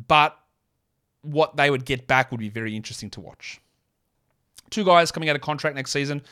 but 0.07 0.39
what 1.23 1.57
they 1.57 1.71
would 1.71 1.85
get 1.85 2.07
back 2.07 2.31
would 2.31 2.41
be 2.41 2.49
very 2.49 2.77
interesting 2.77 3.11
to 3.11 3.21
watch. 3.21 3.61
Two 4.71 4.85
guys 4.85 5.11
coming 5.11 5.29
out 5.29 5.37
of 5.37 5.43
contract 5.43 5.75
next 5.75 5.91
season. 5.91 6.23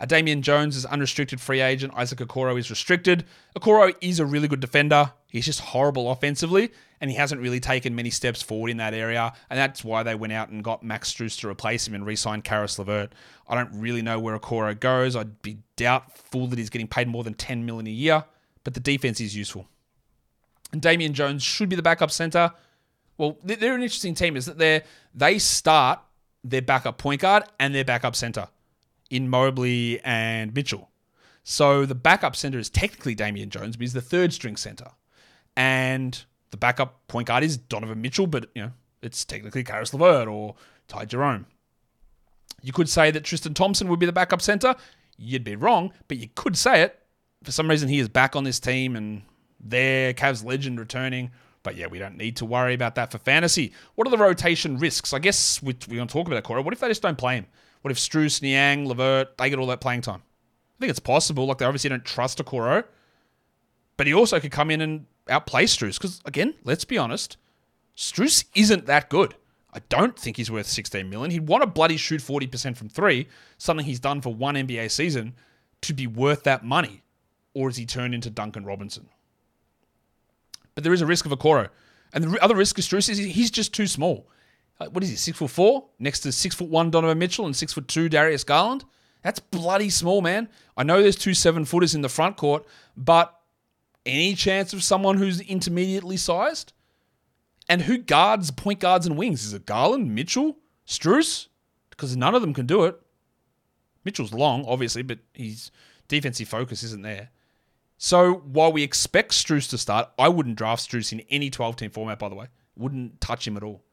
Uh, 0.00 0.06
Damian 0.06 0.40
Jones 0.40 0.76
is 0.76 0.86
unrestricted 0.86 1.40
free 1.40 1.60
agent. 1.60 1.92
Isaac 1.94 2.20
Okoro 2.20 2.58
is 2.58 2.70
restricted. 2.70 3.26
Okoro 3.56 3.94
is 4.00 4.18
a 4.18 4.24
really 4.24 4.48
good 4.48 4.60
defender. 4.60 5.12
He's 5.28 5.44
just 5.44 5.60
horrible 5.60 6.10
offensively, 6.10 6.72
and 7.00 7.10
he 7.10 7.16
hasn't 7.16 7.40
really 7.40 7.60
taken 7.60 7.94
many 7.94 8.08
steps 8.08 8.40
forward 8.40 8.70
in 8.70 8.78
that 8.78 8.94
area. 8.94 9.32
And 9.50 9.58
that's 9.58 9.84
why 9.84 10.02
they 10.02 10.14
went 10.14 10.32
out 10.32 10.48
and 10.48 10.64
got 10.64 10.82
Max 10.82 11.12
Strus 11.12 11.38
to 11.40 11.48
replace 11.48 11.86
him 11.86 11.94
and 11.94 12.06
re-signed 12.06 12.44
Caris 12.44 12.78
LeVert. 12.78 13.12
I 13.46 13.54
don't 13.54 13.78
really 13.78 14.00
know 14.00 14.18
where 14.18 14.38
Okoro 14.38 14.78
goes. 14.78 15.14
I'd 15.14 15.42
be 15.42 15.58
doubtful 15.76 16.46
that 16.46 16.58
he's 16.58 16.70
getting 16.70 16.88
paid 16.88 17.06
more 17.06 17.22
than 17.22 17.34
10 17.34 17.66
million 17.66 17.86
a 17.86 17.90
year, 17.90 18.24
but 18.64 18.74
the 18.74 18.80
defense 18.80 19.20
is 19.20 19.36
useful. 19.36 19.68
And 20.72 20.80
Damian 20.80 21.12
Jones 21.12 21.42
should 21.42 21.68
be 21.68 21.76
the 21.76 21.82
backup 21.82 22.10
center. 22.10 22.52
Well, 23.18 23.36
they're 23.44 23.74
an 23.74 23.82
interesting 23.82 24.14
team. 24.14 24.34
Is 24.34 24.46
that 24.46 24.56
they 24.56 24.82
they 25.14 25.38
start 25.38 26.00
their 26.42 26.62
backup 26.62 26.96
point 26.96 27.20
guard 27.20 27.42
and 27.58 27.74
their 27.74 27.84
backup 27.84 28.16
center 28.16 28.48
in 29.10 29.28
Mobley 29.28 30.00
and 30.04 30.54
Mitchell. 30.54 30.90
So 31.42 31.84
the 31.84 31.94
backup 31.94 32.36
center 32.36 32.58
is 32.58 32.70
technically 32.70 33.14
Damian 33.14 33.50
Jones, 33.50 33.76
but 33.76 33.82
he's 33.82 33.92
the 33.92 34.00
third 34.00 34.32
string 34.32 34.56
center. 34.56 34.86
And 35.56 36.22
the 36.50 36.56
backup 36.56 37.06
point 37.08 37.28
guard 37.28 37.44
is 37.44 37.56
Donovan 37.56 38.00
Mitchell, 38.00 38.26
but 38.26 38.48
you 38.54 38.62
know, 38.62 38.72
it's 39.02 39.24
technically 39.24 39.64
Caris 39.64 39.92
LeVert 39.92 40.28
or 40.28 40.54
Ty 40.88 41.06
Jerome. 41.06 41.46
You 42.62 42.72
could 42.72 42.88
say 42.88 43.10
that 43.10 43.24
Tristan 43.24 43.54
Thompson 43.54 43.88
would 43.88 43.98
be 43.98 44.06
the 44.06 44.12
backup 44.12 44.42
center. 44.42 44.74
You'd 45.16 45.44
be 45.44 45.56
wrong, 45.56 45.92
but 46.08 46.18
you 46.18 46.28
could 46.34 46.56
say 46.56 46.82
it. 46.82 46.98
For 47.42 47.52
some 47.52 47.68
reason, 47.68 47.88
he 47.88 47.98
is 47.98 48.08
back 48.08 48.36
on 48.36 48.44
this 48.44 48.60
team 48.60 48.96
and 48.96 49.22
their 49.58 50.12
Cavs 50.12 50.44
legend 50.44 50.78
returning. 50.78 51.30
But 51.62 51.76
yeah, 51.76 51.86
we 51.86 51.98
don't 51.98 52.16
need 52.16 52.36
to 52.36 52.46
worry 52.46 52.74
about 52.74 52.94
that 52.94 53.12
for 53.12 53.18
fantasy. 53.18 53.72
What 53.94 54.06
are 54.06 54.10
the 54.10 54.18
rotation 54.18 54.78
risks? 54.78 55.12
I 55.12 55.18
guess 55.18 55.62
we, 55.62 55.74
we're 55.88 55.96
going 55.96 56.08
to 56.08 56.12
talk 56.12 56.26
about 56.26 56.42
that, 56.42 56.44
Okoro. 56.44 56.64
What 56.64 56.72
if 56.72 56.80
they 56.80 56.88
just 56.88 57.02
don't 57.02 57.18
play 57.18 57.36
him? 57.36 57.46
What 57.82 57.90
if 57.90 57.98
Strus, 57.98 58.42
Niang, 58.42 58.86
LeVert, 58.86 59.38
they 59.38 59.50
get 59.50 59.58
all 59.58 59.66
that 59.66 59.80
playing 59.80 60.02
time? 60.02 60.22
I 60.22 60.80
think 60.80 60.90
it's 60.90 61.00
possible. 61.00 61.46
Like, 61.46 61.58
they 61.58 61.64
obviously 61.64 61.90
don't 61.90 62.04
trust 62.04 62.38
Okoro. 62.38 62.84
But 63.96 64.06
he 64.06 64.14
also 64.14 64.40
could 64.40 64.52
come 64.52 64.70
in 64.70 64.80
and 64.80 65.06
outplay 65.28 65.64
Strus. 65.64 65.98
Because, 65.98 66.20
again, 66.24 66.54
let's 66.64 66.84
be 66.84 66.98
honest, 66.98 67.36
Strus 67.96 68.44
isn't 68.54 68.86
that 68.86 69.10
good. 69.10 69.34
I 69.72 69.80
don't 69.88 70.18
think 70.18 70.36
he's 70.36 70.50
worth 70.50 70.66
16 70.66 71.08
million. 71.08 71.30
He'd 71.30 71.46
want 71.46 71.62
to 71.62 71.66
bloody 71.66 71.96
shoot 71.96 72.20
40% 72.20 72.76
from 72.76 72.88
three, 72.88 73.28
something 73.58 73.86
he's 73.86 74.00
done 74.00 74.20
for 74.20 74.34
one 74.34 74.56
NBA 74.56 74.90
season, 74.90 75.34
to 75.82 75.94
be 75.94 76.06
worth 76.06 76.42
that 76.44 76.64
money. 76.64 77.02
Or 77.54 77.68
is 77.68 77.76
he 77.76 77.86
turned 77.86 78.14
into 78.14 78.30
Duncan 78.30 78.64
Robinson? 78.64 79.08
But 80.74 80.84
there 80.84 80.92
is 80.92 81.02
a 81.02 81.06
risk 81.06 81.26
of 81.26 81.32
Okoro. 81.32 81.68
And 82.12 82.24
the 82.24 82.42
other 82.42 82.56
risk 82.56 82.78
of 82.78 82.84
Strus 82.84 83.08
is 83.08 83.18
he's 83.18 83.50
just 83.50 83.72
too 83.72 83.86
small. 83.86 84.26
Uh, 84.80 84.86
what 84.86 85.04
is 85.04 85.10
he, 85.10 85.16
six 85.16 85.38
foot 85.38 85.50
four, 85.50 85.88
next 85.98 86.20
to 86.20 86.32
six 86.32 86.54
foot 86.54 86.68
one 86.68 86.90
Donovan 86.90 87.18
Mitchell 87.18 87.44
and 87.44 87.54
six 87.54 87.72
foot 87.72 87.86
two 87.86 88.08
Darius 88.08 88.44
Garland. 88.44 88.84
That's 89.22 89.38
bloody 89.38 89.90
small, 89.90 90.22
man. 90.22 90.48
I 90.76 90.82
know 90.82 91.02
there's 91.02 91.16
two 91.16 91.34
seven 91.34 91.66
footers 91.66 91.94
in 91.94 92.00
the 92.00 92.08
front 92.08 92.38
court, 92.38 92.66
but 92.96 93.38
any 94.06 94.34
chance 94.34 94.72
of 94.72 94.82
someone 94.82 95.18
who's 95.18 95.40
intermediately 95.40 96.16
sized? 96.16 96.72
And 97.68 97.82
who 97.82 97.98
guards 97.98 98.50
point 98.50 98.80
guards 98.80 99.06
and 99.06 99.18
wings? 99.18 99.44
Is 99.44 99.52
it 99.52 99.66
Garland, 99.66 100.14
Mitchell, 100.14 100.56
Strus? 100.86 101.48
Because 101.90 102.16
none 102.16 102.34
of 102.34 102.40
them 102.40 102.54
can 102.54 102.66
do 102.66 102.84
it. 102.84 102.98
Mitchell's 104.04 104.32
long, 104.32 104.64
obviously, 104.66 105.02
but 105.02 105.18
his 105.34 105.70
defensive 106.08 106.48
focus 106.48 106.82
isn't 106.82 107.02
there. 107.02 107.28
So 107.98 108.32
while 108.32 108.72
we 108.72 108.82
expect 108.82 109.32
Strus 109.32 109.68
to 109.70 109.78
start, 109.78 110.08
I 110.18 110.30
wouldn't 110.30 110.56
draft 110.56 110.90
Strus 110.90 111.12
in 111.12 111.20
any 111.28 111.50
12 111.50 111.76
team 111.76 111.90
format, 111.90 112.18
by 112.18 112.30
the 112.30 112.34
way. 112.34 112.46
Wouldn't 112.76 113.20
touch 113.20 113.46
him 113.46 113.58
at 113.58 113.62
all 113.62 113.84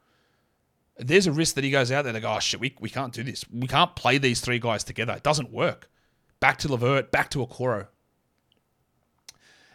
there's 0.99 1.27
a 1.27 1.31
risk 1.31 1.55
that 1.55 1.63
he 1.63 1.71
goes 1.71 1.91
out 1.91 2.03
there 2.03 2.09
and 2.09 2.15
they 2.15 2.21
go, 2.21 2.33
oh 2.33 2.39
shit, 2.39 2.59
we, 2.59 2.75
we 2.79 2.89
can't 2.89 3.13
do 3.13 3.23
this. 3.23 3.45
We 3.51 3.67
can't 3.67 3.95
play 3.95 4.17
these 4.17 4.41
three 4.41 4.59
guys 4.59 4.83
together. 4.83 5.13
It 5.13 5.23
doesn't 5.23 5.51
work. 5.51 5.89
Back 6.39 6.57
to 6.59 6.67
LeVert, 6.67 7.11
back 7.11 7.29
to 7.31 7.45
Okoro. 7.45 7.87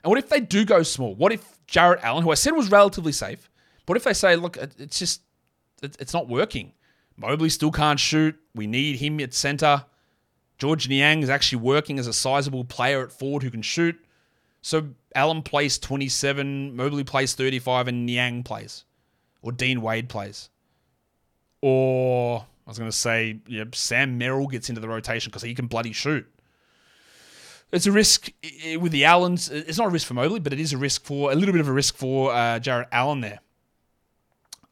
And 0.02 0.10
what 0.10 0.18
if 0.18 0.28
they 0.28 0.40
do 0.40 0.64
go 0.64 0.82
small? 0.82 1.14
What 1.14 1.32
if 1.32 1.58
Jarrett 1.66 2.00
Allen, 2.02 2.24
who 2.24 2.30
I 2.30 2.34
said 2.34 2.52
was 2.52 2.70
relatively 2.70 3.12
safe, 3.12 3.50
what 3.86 3.96
if 3.96 4.04
they 4.04 4.12
say, 4.12 4.36
look, 4.36 4.56
it's 4.56 4.98
just, 4.98 5.22
it's 5.82 6.12
not 6.12 6.28
working. 6.28 6.72
Mobley 7.16 7.48
still 7.48 7.70
can't 7.70 8.00
shoot. 8.00 8.36
We 8.54 8.66
need 8.66 8.96
him 8.96 9.20
at 9.20 9.34
center. 9.34 9.84
George 10.58 10.88
Niang 10.88 11.22
is 11.22 11.30
actually 11.30 11.62
working 11.62 11.98
as 11.98 12.06
a 12.06 12.12
sizable 12.12 12.64
player 12.64 13.02
at 13.02 13.12
forward 13.12 13.42
who 13.42 13.50
can 13.50 13.62
shoot. 13.62 13.96
So 14.60 14.88
Allen 15.14 15.42
plays 15.42 15.78
27, 15.78 16.76
Mobley 16.76 17.04
plays 17.04 17.34
35, 17.34 17.88
and 17.88 18.06
Niang 18.06 18.44
plays. 18.44 18.84
Or 19.40 19.50
Dean 19.50 19.82
Wade 19.82 20.08
plays 20.08 20.50
or 21.62 22.44
I 22.66 22.70
was 22.70 22.78
going 22.78 22.90
to 22.90 22.96
say 22.96 23.40
yeah, 23.46 23.64
Sam 23.72 24.18
Merrill 24.18 24.48
gets 24.48 24.68
into 24.68 24.80
the 24.80 24.88
rotation 24.88 25.30
because 25.30 25.42
he 25.42 25.54
can 25.54 25.66
bloody 25.66 25.92
shoot. 25.92 26.26
It's 27.72 27.86
a 27.86 27.92
risk 27.92 28.30
with 28.78 28.92
the 28.92 29.06
Allens. 29.06 29.48
It's 29.48 29.78
not 29.78 29.86
a 29.86 29.90
risk 29.90 30.06
for 30.06 30.12
Mobley, 30.12 30.40
but 30.40 30.52
it 30.52 30.60
is 30.60 30.74
a 30.74 30.78
risk 30.78 31.04
for 31.04 31.32
a 31.32 31.34
little 31.34 31.52
bit 31.52 31.62
of 31.62 31.68
a 31.68 31.72
risk 31.72 31.96
for 31.96 32.30
uh, 32.30 32.58
Jarrett 32.58 32.88
Allen 32.92 33.22
there. 33.22 33.40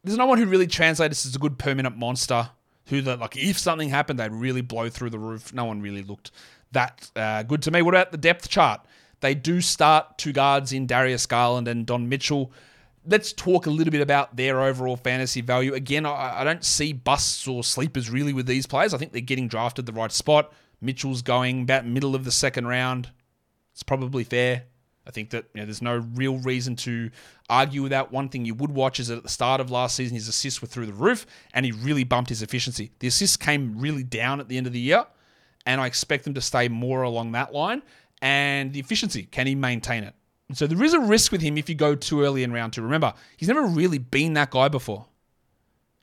There's 0.04 0.18
no 0.18 0.26
one 0.26 0.36
who 0.36 0.44
really 0.44 0.66
translates 0.66 1.24
as 1.24 1.34
a 1.34 1.38
good 1.38 1.58
permanent 1.58 1.96
monster. 1.96 2.50
Who 2.86 3.00
that 3.02 3.20
like 3.20 3.36
if 3.36 3.56
something 3.56 3.88
happened, 3.88 4.18
they'd 4.18 4.32
really 4.32 4.62
blow 4.62 4.88
through 4.88 5.10
the 5.10 5.18
roof. 5.18 5.54
No 5.54 5.64
one 5.64 5.80
really 5.80 6.02
looked 6.02 6.32
that 6.72 7.10
uh, 7.16 7.42
good 7.44 7.62
to 7.62 7.70
me. 7.70 7.82
What 7.82 7.94
about 7.94 8.10
the 8.10 8.18
depth 8.18 8.48
chart? 8.48 8.80
They 9.20 9.34
do 9.34 9.60
start 9.60 10.18
two 10.18 10.32
guards 10.32 10.72
in 10.72 10.86
Darius 10.86 11.26
Garland 11.26 11.68
and 11.68 11.86
Don 11.86 12.08
Mitchell 12.08 12.52
let's 13.06 13.32
talk 13.32 13.66
a 13.66 13.70
little 13.70 13.90
bit 13.90 14.00
about 14.00 14.36
their 14.36 14.60
overall 14.60 14.96
fantasy 14.96 15.40
value. 15.40 15.74
Again, 15.74 16.06
I, 16.06 16.40
I, 16.40 16.44
don't 16.44 16.64
see 16.64 16.92
busts 16.92 17.48
or 17.48 17.64
sleepers 17.64 18.10
really 18.10 18.32
with 18.32 18.46
these 18.46 18.66
players. 18.66 18.92
I 18.92 18.98
think 18.98 19.12
they're 19.12 19.20
getting 19.20 19.48
drafted 19.48 19.86
the 19.86 19.92
right 19.92 20.12
spot. 20.12 20.52
Mitchell's 20.80 21.22
going 21.22 21.62
about 21.62 21.86
middle 21.86 22.14
of 22.14 22.24
the 22.24 22.32
second 22.32 22.66
round. 22.66 23.10
It's 23.72 23.82
probably 23.82 24.24
fair. 24.24 24.64
I 25.06 25.10
think 25.10 25.30
that 25.30 25.46
you 25.54 25.60
know, 25.60 25.66
there's 25.66 25.82
no 25.82 25.96
real 26.14 26.38
reason 26.38 26.76
to 26.76 27.10
argue 27.48 27.82
with 27.82 27.90
that. 27.90 28.12
One 28.12 28.28
thing 28.28 28.44
you 28.44 28.54
would 28.54 28.70
watch 28.70 29.00
is 29.00 29.08
that 29.08 29.16
at 29.16 29.22
the 29.22 29.28
start 29.28 29.60
of 29.60 29.70
last 29.70 29.96
season, 29.96 30.14
his 30.14 30.28
assists 30.28 30.60
were 30.60 30.68
through 30.68 30.86
the 30.86 30.92
roof, 30.92 31.26
and 31.54 31.64
he 31.64 31.72
really 31.72 32.04
bumped 32.04 32.28
his 32.28 32.42
efficiency. 32.42 32.92
The 32.98 33.08
assists 33.08 33.36
came 33.36 33.78
really 33.78 34.04
down 34.04 34.40
at 34.40 34.48
the 34.48 34.56
end 34.56 34.66
of 34.66 34.72
the 34.72 34.78
year, 34.78 35.06
and 35.66 35.80
I 35.80 35.86
expect 35.86 36.24
them 36.24 36.34
to 36.34 36.40
stay 36.40 36.68
more 36.68 37.02
along 37.02 37.32
that 37.32 37.52
line. 37.52 37.82
And 38.22 38.72
the 38.72 38.80
efficiency, 38.80 39.22
can 39.22 39.46
he 39.46 39.54
maintain 39.54 40.04
it? 40.04 40.14
So 40.56 40.66
there 40.66 40.82
is 40.82 40.94
a 40.94 41.00
risk 41.00 41.32
with 41.32 41.40
him 41.40 41.58
if 41.58 41.68
you 41.68 41.74
go 41.74 41.94
too 41.94 42.22
early 42.22 42.42
in 42.42 42.52
round 42.52 42.72
two. 42.72 42.82
Remember, 42.82 43.14
he's 43.36 43.48
never 43.48 43.64
really 43.64 43.98
been 43.98 44.34
that 44.34 44.50
guy 44.50 44.68
before. 44.68 45.06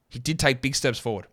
He 0.10 0.20
did 0.20 0.40
take 0.40 0.62
big 0.62 0.76
steps 0.76 1.00
forward. 1.00 1.28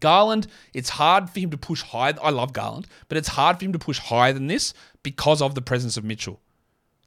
Garland, 0.00 0.46
it's 0.74 0.90
hard 0.90 1.30
for 1.30 1.40
him 1.40 1.50
to 1.50 1.56
push 1.56 1.82
high. 1.82 2.14
I 2.22 2.30
love 2.30 2.52
Garland, 2.52 2.86
but 3.08 3.16
it's 3.16 3.28
hard 3.28 3.58
for 3.58 3.64
him 3.64 3.72
to 3.72 3.78
push 3.78 3.98
higher 3.98 4.32
than 4.32 4.46
this 4.46 4.74
because 5.02 5.40
of 5.40 5.54
the 5.54 5.62
presence 5.62 5.96
of 5.96 6.04
Mitchell. 6.04 6.40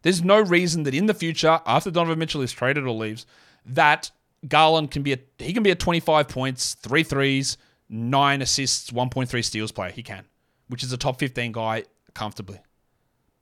There's 0.01 0.23
no 0.23 0.39
reason 0.39 0.83
that 0.83 0.95
in 0.95 1.05
the 1.05 1.13
future, 1.13 1.61
after 1.65 1.91
Donovan 1.91 2.17
Mitchell 2.17 2.41
is 2.41 2.51
traded 2.51 2.85
or 2.85 2.91
leaves, 2.91 3.27
that 3.65 4.09
Garland 4.47 4.89
can 4.89 5.03
be 5.03 5.13
a 5.13 5.19
he 5.37 5.53
can 5.53 5.61
be 5.61 5.69
a 5.69 5.75
25 5.75 6.27
points, 6.27 6.73
three 6.73 7.03
threes, 7.03 7.57
nine 7.87 8.41
assists, 8.41 8.89
1.3 8.89 9.45
steals 9.45 9.71
player. 9.71 9.91
He 9.91 10.01
can, 10.01 10.25
which 10.67 10.83
is 10.83 10.91
a 10.91 10.97
top 10.97 11.19
15 11.19 11.51
guy 11.51 11.83
comfortably. 12.15 12.59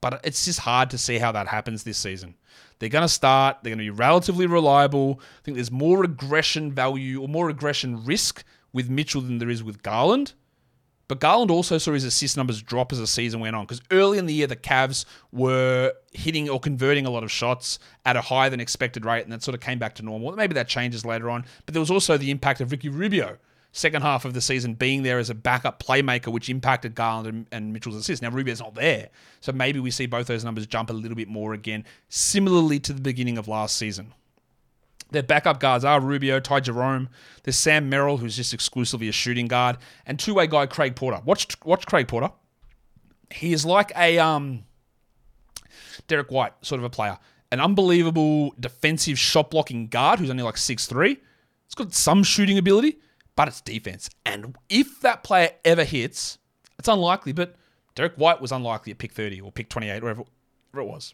But 0.02 0.22
it's 0.24 0.46
just 0.46 0.60
hard 0.60 0.90
to 0.92 0.98
see 0.98 1.18
how 1.18 1.32
that 1.34 1.48
happens 1.48 1.84
this 1.84 1.98
season. 1.98 2.36
They're 2.80 2.90
going 2.90 3.04
to 3.04 3.10
start. 3.10 3.58
They're 3.62 3.72
going 3.72 3.86
to 3.86 3.92
be 3.92 3.98
relatively 3.98 4.48
reliable. 4.48 5.20
I 5.22 5.42
think 5.44 5.56
there's 5.56 5.72
more 5.72 6.00
regression 6.00 6.72
value 6.72 7.22
or 7.22 7.28
more 7.28 7.48
regression 7.48 8.06
risk 8.06 8.44
with 8.72 8.90
Mitchell 8.90 9.22
than 9.22 9.40
there 9.40 9.50
is 9.50 9.64
with 9.64 9.84
Garland. 9.84 10.34
But 11.10 11.20
Garland 11.20 11.50
also 11.50 11.80
saw 11.80 11.94
his 11.94 12.04
assist 12.04 12.38
numbers 12.38 12.62
drop 12.62 12.92
as 12.92 13.00
the 13.00 13.08
season 13.08 13.40
went 13.40 13.56
on 13.56 13.66
because 13.66 13.82
early 13.90 14.20
in 14.20 14.28
the 14.28 14.34
year 14.34 14.46
the 14.46 14.56
Cavs 14.56 15.06
were 15.32 15.92
hitting 16.14 16.48
or 16.48 16.60
converting 16.60 17.08
a 17.08 17.10
lot 17.10 17.24
of 17.24 17.32
shots 17.32 17.80
at 18.06 18.16
a 18.16 18.22
higher 18.22 18.52
than 18.52 18.60
expected 18.60 19.06
rate, 19.06 19.24
and 19.24 19.32
that 19.32 19.42
sort 19.42 19.56
of 19.56 19.62
came 19.62 19.80
back 19.80 19.96
to 19.96 20.04
normal. 20.04 20.32
Maybe 20.34 20.54
that 20.54 20.68
changes 20.68 21.06
later 21.06 21.32
on. 21.32 21.46
But 21.66 21.74
there 21.74 21.80
was 21.82 21.90
also 21.90 22.16
the 22.16 22.30
impact 22.30 22.62
of 22.62 22.72
Ricky 22.72 22.90
Rubio 22.90 23.40
second 23.72 24.02
half 24.02 24.26
of 24.26 24.34
the 24.34 24.42
season 24.42 24.74
being 24.74 25.04
there 25.04 25.20
as 25.20 25.30
a 25.30 25.36
backup 25.36 25.82
playmaker, 25.82 26.32
which 26.32 26.50
impacted 26.50 26.96
Garland 26.96 27.28
and, 27.28 27.46
and 27.52 27.74
Mitchell's 27.74 27.96
assists. 27.96 28.22
Now 28.22 28.30
Rubio's 28.30 28.60
not 28.60 28.76
there, 28.76 29.10
so 29.42 29.52
maybe 29.52 29.80
we 29.80 29.92
see 29.92 30.06
both 30.06 30.28
those 30.28 30.44
numbers 30.44 30.66
jump 30.68 30.90
a 30.90 30.94
little 30.94 31.16
bit 31.16 31.28
more 31.28 31.54
again, 31.54 31.86
similarly 32.08 32.80
to 32.80 32.94
the 32.94 33.02
beginning 33.02 33.38
of 33.38 33.48
last 33.48 33.76
season. 33.76 34.14
Their 35.12 35.24
backup 35.24 35.60
guards 35.60 35.84
are 35.84 36.00
Rubio, 36.00 36.40
Ty 36.40 36.60
Jerome. 36.60 37.10
There's 37.44 37.58
Sam 37.58 37.90
Merrill, 37.90 38.18
who's 38.18 38.36
just 38.36 38.54
exclusively 38.54 39.10
a 39.10 39.12
shooting 39.12 39.48
guard, 39.48 39.78
and 40.06 40.20
two-way 40.20 40.46
guy 40.46 40.68
Craig 40.68 40.96
Porter. 40.96 41.20
Watch, 41.26 41.48
watch 41.66 41.86
Craig 41.88 42.08
Porter. 42.08 42.32
He 43.32 43.54
is 43.54 43.66
like 43.66 43.92
a 43.96 44.20
um, 44.20 44.66
Derrick 46.08 46.32
White 46.32 46.54
sort 46.62 46.80
of 46.80 46.86
a 46.86 46.90
player, 46.90 47.18
an 47.52 47.60
unbelievable 47.60 48.54
defensive 48.60 49.18
shot 49.18 49.50
blocking 49.50 49.88
guard 49.88 50.20
who's 50.20 50.30
only 50.30 50.44
like 50.44 50.58
six 50.58 50.86
three. 50.86 51.18
He's 51.66 51.76
got 51.76 51.94
some 51.94 52.24
shooting 52.24 52.58
ability, 52.58 53.00
but 53.40 53.48
it's 53.48 53.62
defense. 53.62 54.10
And 54.26 54.58
if 54.68 55.00
that 55.00 55.24
player 55.24 55.52
ever 55.64 55.86
hits, 55.86 56.40
it's 56.78 56.90
unlikely, 56.90 57.32
but 57.32 57.56
Derrick 57.96 58.16
White 58.18 58.42
was 58.42 58.52
unlikely 58.52 58.92
at 58.92 58.98
pick 58.98 59.14
30 59.14 59.40
or 59.40 59.50
pick 59.50 59.70
28, 59.70 60.04
wherever, 60.04 60.24
wherever 60.72 60.90
it 60.90 60.92
was. 60.92 61.14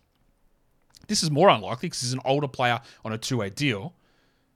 This 1.07 1.21
is 1.21 1.29
more 1.29 1.49
unlikely 1.49 1.89
because 1.89 2.01
he's 2.01 2.13
an 2.13 2.21
older 2.25 2.47
player 2.47 2.81
on 3.03 3.13
a 3.13 3.19
two 3.19 3.38
way 3.38 3.51
deal. 3.51 3.93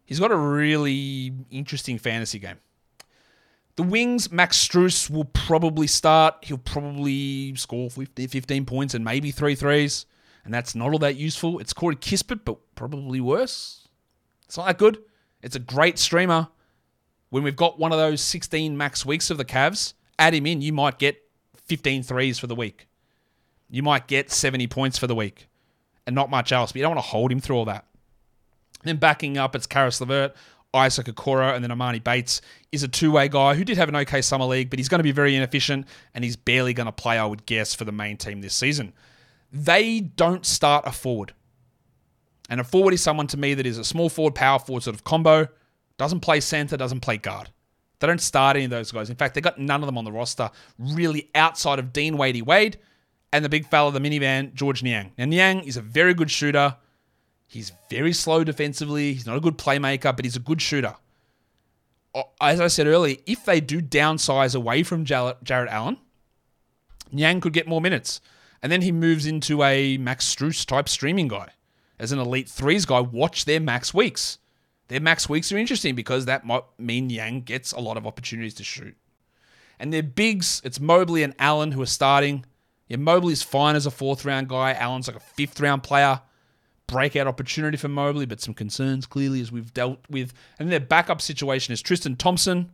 He's 0.03 0.19
got 0.19 0.31
a 0.31 0.35
really 0.35 1.31
interesting 1.51 1.99
fantasy 1.99 2.39
game. 2.39 2.57
The 3.75 3.83
wings, 3.83 4.31
Max 4.31 4.57
Strus 4.57 5.07
will 5.07 5.25
probably 5.25 5.85
start. 5.85 6.37
He'll 6.41 6.57
probably 6.57 7.53
score 7.53 7.91
15 7.91 8.65
points 8.65 8.95
and 8.95 9.05
maybe 9.05 9.29
three 9.29 9.53
threes. 9.53 10.07
And 10.43 10.51
that's 10.51 10.73
not 10.73 10.91
all 10.91 10.97
that 10.97 11.17
useful. 11.17 11.59
It's 11.59 11.73
Corey 11.73 11.97
Kispert, 11.97 12.39
but 12.45 12.57
probably 12.73 13.21
worse. 13.21 13.87
It's 14.47 14.57
not 14.57 14.65
that 14.65 14.79
good. 14.79 15.03
It's 15.43 15.55
a 15.55 15.59
great 15.59 15.99
streamer. 15.99 16.47
When 17.29 17.43
we've 17.43 17.55
got 17.55 17.79
one 17.79 17.91
of 17.91 17.97
those 17.97 18.21
16 18.21 18.77
max 18.77 19.05
weeks 19.05 19.29
of 19.29 19.37
the 19.37 19.45
Cavs, 19.45 19.93
add 20.17 20.33
him 20.33 20.45
in. 20.45 20.61
You 20.61 20.73
might 20.73 20.97
get 20.97 21.21
15 21.65 22.03
threes 22.03 22.39
for 22.39 22.47
the 22.47 22.55
week. 22.55 22.87
You 23.69 23.83
might 23.83 24.07
get 24.07 24.31
70 24.31 24.67
points 24.67 24.97
for 24.97 25.07
the 25.07 25.15
week 25.15 25.47
and 26.07 26.15
not 26.15 26.29
much 26.29 26.51
else. 26.51 26.71
But 26.71 26.77
you 26.77 26.81
don't 26.83 26.95
want 26.95 27.05
to 27.05 27.09
hold 27.09 27.31
him 27.31 27.39
through 27.39 27.57
all 27.57 27.65
that. 27.65 27.85
Then 28.83 28.97
backing 28.97 29.37
up, 29.37 29.55
it's 29.55 29.67
Caris 29.67 29.99
LeVert, 29.99 30.33
Isaac 30.73 31.07
Okoro, 31.07 31.53
and 31.53 31.63
then 31.63 31.71
Emoni 31.71 32.03
Bates 32.03 32.41
is 32.71 32.81
a 32.81 32.87
two-way 32.87 33.27
guy 33.27 33.53
who 33.53 33.63
did 33.63 33.77
have 33.77 33.89
an 33.89 33.95
okay 33.97 34.21
summer 34.21 34.45
league, 34.45 34.69
but 34.69 34.79
he's 34.79 34.89
going 34.89 34.99
to 34.99 35.03
be 35.03 35.11
very 35.11 35.35
inefficient 35.35 35.85
and 36.13 36.23
he's 36.23 36.35
barely 36.35 36.73
going 36.73 36.85
to 36.85 36.91
play, 36.91 37.17
I 37.17 37.25
would 37.25 37.45
guess, 37.45 37.75
for 37.75 37.85
the 37.85 37.91
main 37.91 38.17
team 38.17 38.41
this 38.41 38.55
season. 38.55 38.93
They 39.51 39.99
don't 39.99 40.45
start 40.45 40.87
a 40.87 40.91
forward. 40.91 41.33
And 42.49 42.59
a 42.59 42.63
forward 42.63 42.93
is 42.93 43.01
someone 43.01 43.27
to 43.27 43.37
me 43.37 43.53
that 43.53 43.65
is 43.65 43.77
a 43.77 43.83
small 43.83 44.09
forward, 44.09 44.33
power 44.33 44.57
forward 44.57 44.83
sort 44.83 44.95
of 44.95 45.03
combo, 45.03 45.47
doesn't 45.99 46.21
play 46.21 46.39
center, 46.39 46.77
doesn't 46.77 47.01
play 47.01 47.17
guard. 47.17 47.49
They 47.99 48.07
don't 48.07 48.21
start 48.21 48.55
any 48.55 48.65
of 48.65 48.71
those 48.71 48.91
guys. 48.91 49.09
In 49.09 49.17
fact, 49.17 49.35
they 49.35 49.41
got 49.41 49.59
none 49.59 49.83
of 49.83 49.85
them 49.85 49.97
on 49.97 50.05
the 50.05 50.11
roster 50.11 50.49
really 50.79 51.29
outside 51.35 51.77
of 51.77 51.93
Dean 51.93 52.15
Wadey 52.17 52.41
Wade 52.41 52.79
and 53.31 53.45
the 53.45 53.49
big 53.49 53.67
fella, 53.67 53.91
the 53.91 53.99
minivan, 53.99 54.53
George 54.53 54.81
Niang. 54.81 55.11
Now, 55.17 55.25
Niang 55.25 55.59
is 55.65 55.77
a 55.77 55.81
very 55.81 56.13
good 56.13 56.31
shooter. 56.31 56.77
He's 57.45 57.73
very 57.89 58.13
slow 58.13 58.43
defensively. 58.43 59.13
He's 59.13 59.25
not 59.25 59.37
a 59.37 59.41
good 59.41 59.57
playmaker, 59.57 60.15
but 60.15 60.23
he's 60.23 60.37
a 60.37 60.39
good 60.39 60.61
shooter. 60.61 60.95
As 62.41 62.61
I 62.61 62.67
said 62.67 62.87
earlier, 62.87 63.17
if 63.27 63.43
they 63.45 63.59
do 63.59 63.81
downsize 63.81 64.55
away 64.55 64.83
from 64.83 65.03
Jarrett 65.03 65.37
Allen, 65.69 65.97
Niang 67.11 67.41
could 67.41 67.53
get 67.53 67.67
more 67.67 67.81
minutes. 67.81 68.21
And 68.63 68.71
then 68.71 68.81
he 68.81 68.91
moves 68.91 69.25
into 69.25 69.63
a 69.63 69.97
Max 69.97 70.33
Strus 70.33 70.65
type 70.65 70.87
streaming 70.89 71.27
guy. 71.27 71.49
As 71.99 72.11
an 72.11 72.19
elite 72.19 72.47
threes 72.47 72.85
guy, 72.85 73.01
watch 73.01 73.45
their 73.45 73.59
max 73.59 73.93
weeks. 73.93 74.37
Their 74.89 74.99
max 74.99 75.29
weeks 75.29 75.51
are 75.51 75.57
interesting 75.57 75.95
because 75.95 76.25
that 76.25 76.45
might 76.45 76.63
mean 76.77 77.07
Niang 77.07 77.41
gets 77.41 77.71
a 77.71 77.79
lot 77.79 77.95
of 77.95 78.05
opportunities 78.05 78.55
to 78.55 78.63
shoot. 78.63 78.97
And 79.79 79.93
their 79.93 80.03
bigs, 80.03 80.61
it's 80.65 80.79
Mobley 80.79 81.23
and 81.23 81.33
Allen 81.39 81.71
who 81.71 81.81
are 81.81 81.87
starting. 81.87 82.43
Yeah, 82.87 82.97
Mobley's 82.97 83.43
fine 83.43 83.75
as 83.75 83.85
a 83.85 83.91
fourth 83.91 84.25
round 84.25 84.49
guy. 84.49 84.73
Allen's 84.73 85.07
like 85.07 85.15
a 85.15 85.21
fifth 85.21 85.61
round 85.61 85.83
player. 85.83 86.21
Breakout 86.87 87.27
opportunity 87.27 87.77
for 87.77 87.87
Mobley, 87.87 88.25
but 88.25 88.41
some 88.41 88.55
concerns 88.55 89.05
clearly 89.05 89.41
as 89.41 89.51
we've 89.51 89.71
dealt 89.73 89.99
with. 90.09 90.33
And 90.57 90.71
their 90.71 90.79
backup 90.79 91.21
situation 91.21 91.71
is 91.71 91.83
Tristan 91.83 92.15
Thompson, 92.15 92.71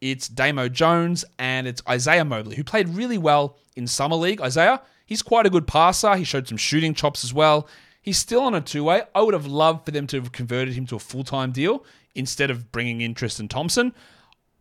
it's 0.00 0.28
Damo 0.28 0.70
Jones, 0.70 1.26
and 1.38 1.66
it's 1.66 1.82
Isaiah 1.86 2.24
Mobley, 2.24 2.56
who 2.56 2.64
played 2.64 2.88
really 2.88 3.18
well 3.18 3.58
in 3.76 3.86
Summer 3.86 4.16
League. 4.16 4.40
Isaiah, 4.40 4.80
he's 5.04 5.20
quite 5.20 5.44
a 5.44 5.50
good 5.50 5.66
passer. 5.66 6.16
He 6.16 6.24
showed 6.24 6.48
some 6.48 6.56
shooting 6.56 6.94
chops 6.94 7.22
as 7.22 7.34
well. 7.34 7.68
He's 8.02 8.18
still 8.18 8.42
on 8.42 8.54
a 8.54 8.60
two 8.60 8.84
way. 8.84 9.02
I 9.14 9.22
would 9.22 9.34
have 9.34 9.46
loved 9.46 9.84
for 9.84 9.90
them 9.90 10.06
to 10.08 10.16
have 10.16 10.32
converted 10.32 10.74
him 10.74 10.86
to 10.86 10.96
a 10.96 11.00
full 11.00 11.24
time 11.24 11.52
deal 11.52 11.84
instead 12.14 12.50
of 12.50 12.72
bringing 12.72 13.00
in 13.00 13.14
Tristan 13.14 13.48
Thompson. 13.48 13.94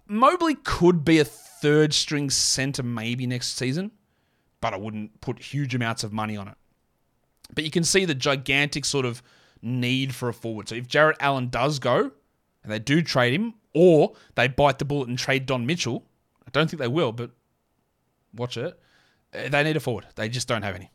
Mobley 0.08 0.56
could 0.56 1.06
be 1.06 1.19
a 1.19 1.25
third 1.25 1.93
string 1.93 2.30
center 2.30 2.84
maybe 2.84 3.28
next 3.28 3.56
season 3.56 3.91
but 4.62 4.73
I 4.73 4.78
wouldn't 4.78 5.21
put 5.21 5.39
huge 5.39 5.75
amounts 5.75 6.04
of 6.04 6.13
money 6.13 6.36
on 6.38 6.47
it. 6.47 6.56
But 7.54 7.63
you 7.63 7.71
can 7.71 7.84
see 7.84 8.06
the 8.06 8.15
gigantic 8.15 8.86
sort 8.86 9.06
of 9.06 9.23
need 9.62 10.13
for 10.13 10.30
a 10.30 10.34
forward. 10.34 10.69
So 10.69 10.75
if 10.75 10.88
Jarrett 10.88 11.17
Allen 11.19 11.49
does 11.49 11.80
go, 11.80 12.12
and 12.63 12.71
they 12.71 12.80
do 12.80 13.02
trade 13.02 13.34
him, 13.34 13.56
or 13.73 14.13
they 14.36 14.47
bite 14.47 14.80
the 14.80 14.86
bullet 14.86 15.10
and 15.10 15.17
trade 15.17 15.45
Don 15.45 15.65
Mitchell, 15.65 16.06
I 16.45 16.49
don't 16.52 16.69
think 16.69 16.80
they 16.80 16.88
will, 16.88 17.12
but 17.12 17.32
watch 18.34 18.58
it. 18.58 18.80
Eh, 19.34 19.49
they 19.49 19.63
need 19.63 19.78
a 19.78 19.80
forward. 19.80 20.08
They 20.15 20.30
just 20.30 20.47
don't 20.47 20.63
have 20.63 20.75
any. 20.75 20.91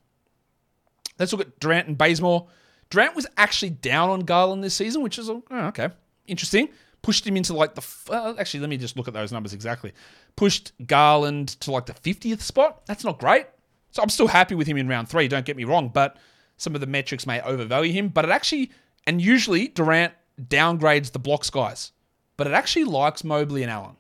Let's 1.19 1.33
look 1.33 1.41
at 1.41 1.61
Durant 1.61 1.89
and 1.89 1.99
Bazemore. 1.99 2.49
Durant 2.91 3.15
was 3.15 3.27
actually 3.37 3.71
down 3.71 4.11
on 4.11 4.21
Garland 4.21 4.63
this 4.63 4.75
season, 4.75 5.03
which 5.03 5.19
is 5.19 5.31
oh, 5.31 5.43
okay, 5.51 5.91
interesting. 6.27 6.69
Pushed 7.03 7.27
him 7.27 7.37
into 7.37 7.55
like 7.55 7.75
the 7.75 7.87
uh, 8.11 8.35
actually. 8.39 8.61
Let 8.61 8.71
me 8.71 8.79
just 8.79 8.97
look 8.97 9.09
at 9.09 9.15
those 9.15 9.33
numbers 9.33 9.53
exactly. 9.53 9.93
Pushed 10.37 10.73
Garland 10.87 11.49
to 11.61 11.71
like 11.71 11.87
the 11.87 11.93
50th 11.93 12.41
spot. 12.41 12.87
That's 12.87 13.05
not 13.05 13.19
great. 13.19 13.47
So 13.95 14.03
I'm 14.03 14.09
still 14.09 14.27
happy 14.27 14.57
with 14.57 14.67
him 14.67 14.77
in 14.77 14.89
round 14.89 15.09
three, 15.09 15.29
don't 15.29 15.47
get 15.47 15.57
me 15.57 15.63
wrong, 15.63 15.89
but 15.89 16.17
some 16.57 16.75
of 16.75 16.81
the 16.81 16.87
metrics 16.87 17.29
may 17.29 17.41
overvalue 17.43 17.93
him. 17.93 18.09
But 18.09 18.25
it 18.25 18.33
actually, 18.33 18.73
and 19.07 19.23
usually 19.23 19.69
Durant 19.69 20.15
downgrades 20.41 21.13
the 21.13 21.21
blocks 21.21 21.49
guys, 21.49 21.93
but 22.37 22.49
it 22.49 22.55
actually 22.55 22.85
likes 22.85 23.23
Mobley 23.23 23.63
and 23.63 23.71
Allen. 23.71 23.97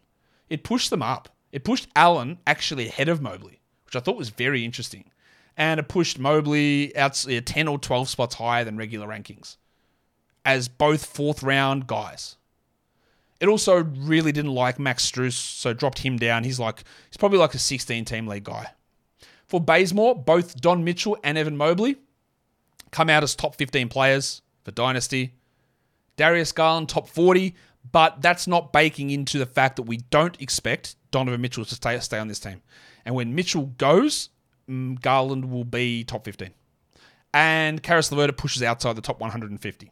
It 0.48 0.64
pushed 0.64 0.90
them 0.90 1.02
up. 1.02 1.28
It 1.52 1.62
pushed 1.62 1.88
Allen 1.94 2.38
actually 2.44 2.88
ahead 2.88 3.08
of 3.08 3.22
Mobley, 3.22 3.60
which 3.84 3.94
I 3.94 4.00
thought 4.00 4.16
was 4.16 4.30
very 4.30 4.64
interesting. 4.64 5.04
And 5.56 5.78
it 5.78 5.88
pushed 5.88 6.18
Mobley 6.18 6.96
out 6.96 7.14
10 7.14 7.68
or 7.68 7.78
12 7.78 8.08
spots 8.08 8.34
higher 8.36 8.64
than 8.64 8.76
regular 8.76 9.06
rankings 9.06 9.56
as 10.44 10.68
both 10.68 11.06
fourth 11.06 11.42
round 11.42 11.86
guys. 11.86 12.36
It 13.40 13.48
also 13.48 13.82
really 13.82 14.32
didn't 14.32 14.54
like 14.54 14.78
Max 14.78 15.10
Strus, 15.10 15.32
so 15.32 15.72
dropped 15.72 15.98
him 15.98 16.16
down. 16.16 16.44
He's 16.44 16.60
like 16.60 16.84
he's 17.10 17.16
probably 17.16 17.38
like 17.38 17.54
a 17.54 17.58
16 17.58 18.04
team 18.04 18.26
league 18.26 18.44
guy. 18.44 18.70
For 19.46 19.60
Bazemore, 19.60 20.16
both 20.16 20.60
Don 20.60 20.84
Mitchell 20.84 21.16
and 21.22 21.36
Evan 21.36 21.56
Mobley 21.56 21.96
come 22.90 23.10
out 23.10 23.22
as 23.22 23.34
top 23.34 23.56
15 23.56 23.88
players 23.88 24.42
for 24.64 24.70
Dynasty. 24.70 25.34
Darius 26.16 26.52
Garland, 26.52 26.88
top 26.88 27.08
40, 27.08 27.54
but 27.90 28.22
that's 28.22 28.46
not 28.46 28.72
baking 28.72 29.10
into 29.10 29.36
the 29.36 29.46
fact 29.46 29.76
that 29.76 29.82
we 29.82 29.96
don't 29.96 30.40
expect 30.40 30.94
Donovan 31.10 31.40
Mitchell 31.40 31.64
to 31.64 31.74
stay, 31.74 31.98
stay 31.98 32.18
on 32.18 32.28
this 32.28 32.38
team. 32.38 32.62
And 33.04 33.16
when 33.16 33.34
Mitchell 33.34 33.66
goes, 33.78 34.30
Mm, 34.68 35.00
Garland 35.00 35.50
will 35.50 35.64
be 35.64 36.04
top 36.04 36.24
15. 36.24 36.50
And 37.32 37.82
Caris 37.82 38.12
LeVert 38.12 38.36
pushes 38.36 38.62
outside 38.62 38.94
the 38.96 39.02
top 39.02 39.20
150. 39.20 39.90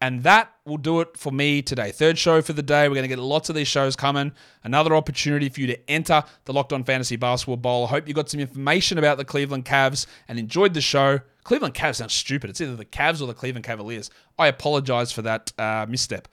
And 0.00 0.22
that 0.24 0.52
will 0.66 0.76
do 0.76 1.00
it 1.00 1.16
for 1.16 1.32
me 1.32 1.62
today. 1.62 1.90
Third 1.90 2.18
show 2.18 2.42
for 2.42 2.52
the 2.52 2.62
day. 2.62 2.86
We're 2.86 2.94
going 2.94 3.08
to 3.08 3.08
get 3.08 3.18
lots 3.18 3.48
of 3.48 3.56
these 3.56 3.66
shows 3.66 3.96
coming. 3.96 4.32
Another 4.62 4.94
opportunity 4.94 5.48
for 5.48 5.60
you 5.60 5.66
to 5.68 5.90
enter 5.90 6.22
the 6.44 6.52
Locked 6.52 6.74
On 6.74 6.84
Fantasy 6.84 7.16
Basketball 7.16 7.56
Bowl. 7.56 7.86
I 7.86 7.88
hope 7.88 8.06
you 8.06 8.12
got 8.12 8.28
some 8.28 8.38
information 8.38 8.98
about 8.98 9.16
the 9.16 9.24
Cleveland 9.24 9.64
Cavs 9.64 10.06
and 10.28 10.38
enjoyed 10.38 10.74
the 10.74 10.82
show. 10.82 11.20
Cleveland 11.44 11.74
Cavs 11.74 11.96
sounds 11.96 12.12
stupid. 12.12 12.50
It's 12.50 12.60
either 12.60 12.76
the 12.76 12.84
Cavs 12.84 13.22
or 13.22 13.26
the 13.26 13.34
Cleveland 13.34 13.64
Cavaliers. 13.64 14.10
I 14.38 14.48
apologize 14.48 15.12
for 15.12 15.22
that 15.22 15.52
uh, 15.58 15.86
misstep. 15.88 16.28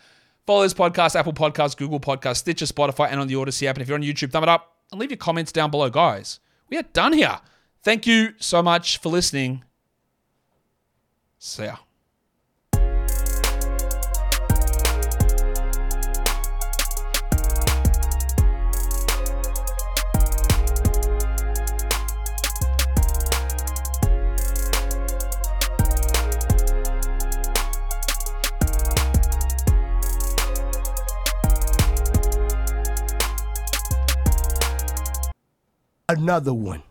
Follow 0.45 0.63
this 0.63 0.73
podcast, 0.73 1.15
Apple 1.15 1.31
Podcast, 1.31 1.77
Google 1.77 2.01
Podcast, 2.01 2.37
Stitcher, 2.37 2.65
Spotify, 2.65 3.07
and 3.09 3.21
on 3.21 3.27
the 3.27 3.35
Audacy 3.35 3.65
app. 3.65 3.77
And 3.77 3.81
if 3.81 3.87
you're 3.87 3.97
on 3.97 4.03
YouTube, 4.03 4.31
thumb 4.31 4.43
it 4.43 4.49
up 4.49 4.75
and 4.91 4.99
leave 4.99 5.09
your 5.09 5.17
comments 5.17 5.53
down 5.53 5.71
below, 5.71 5.89
guys 5.89 6.41
we 6.69 6.77
are 6.77 6.83
done 6.93 7.13
here. 7.13 7.39
Thank 7.83 8.07
you 8.07 8.33
so 8.39 8.61
much 8.61 8.97
for 8.99 9.09
listening. 9.09 9.63
See 11.37 11.65
ya. 11.65 11.77
another 36.23 36.53
one. 36.53 36.81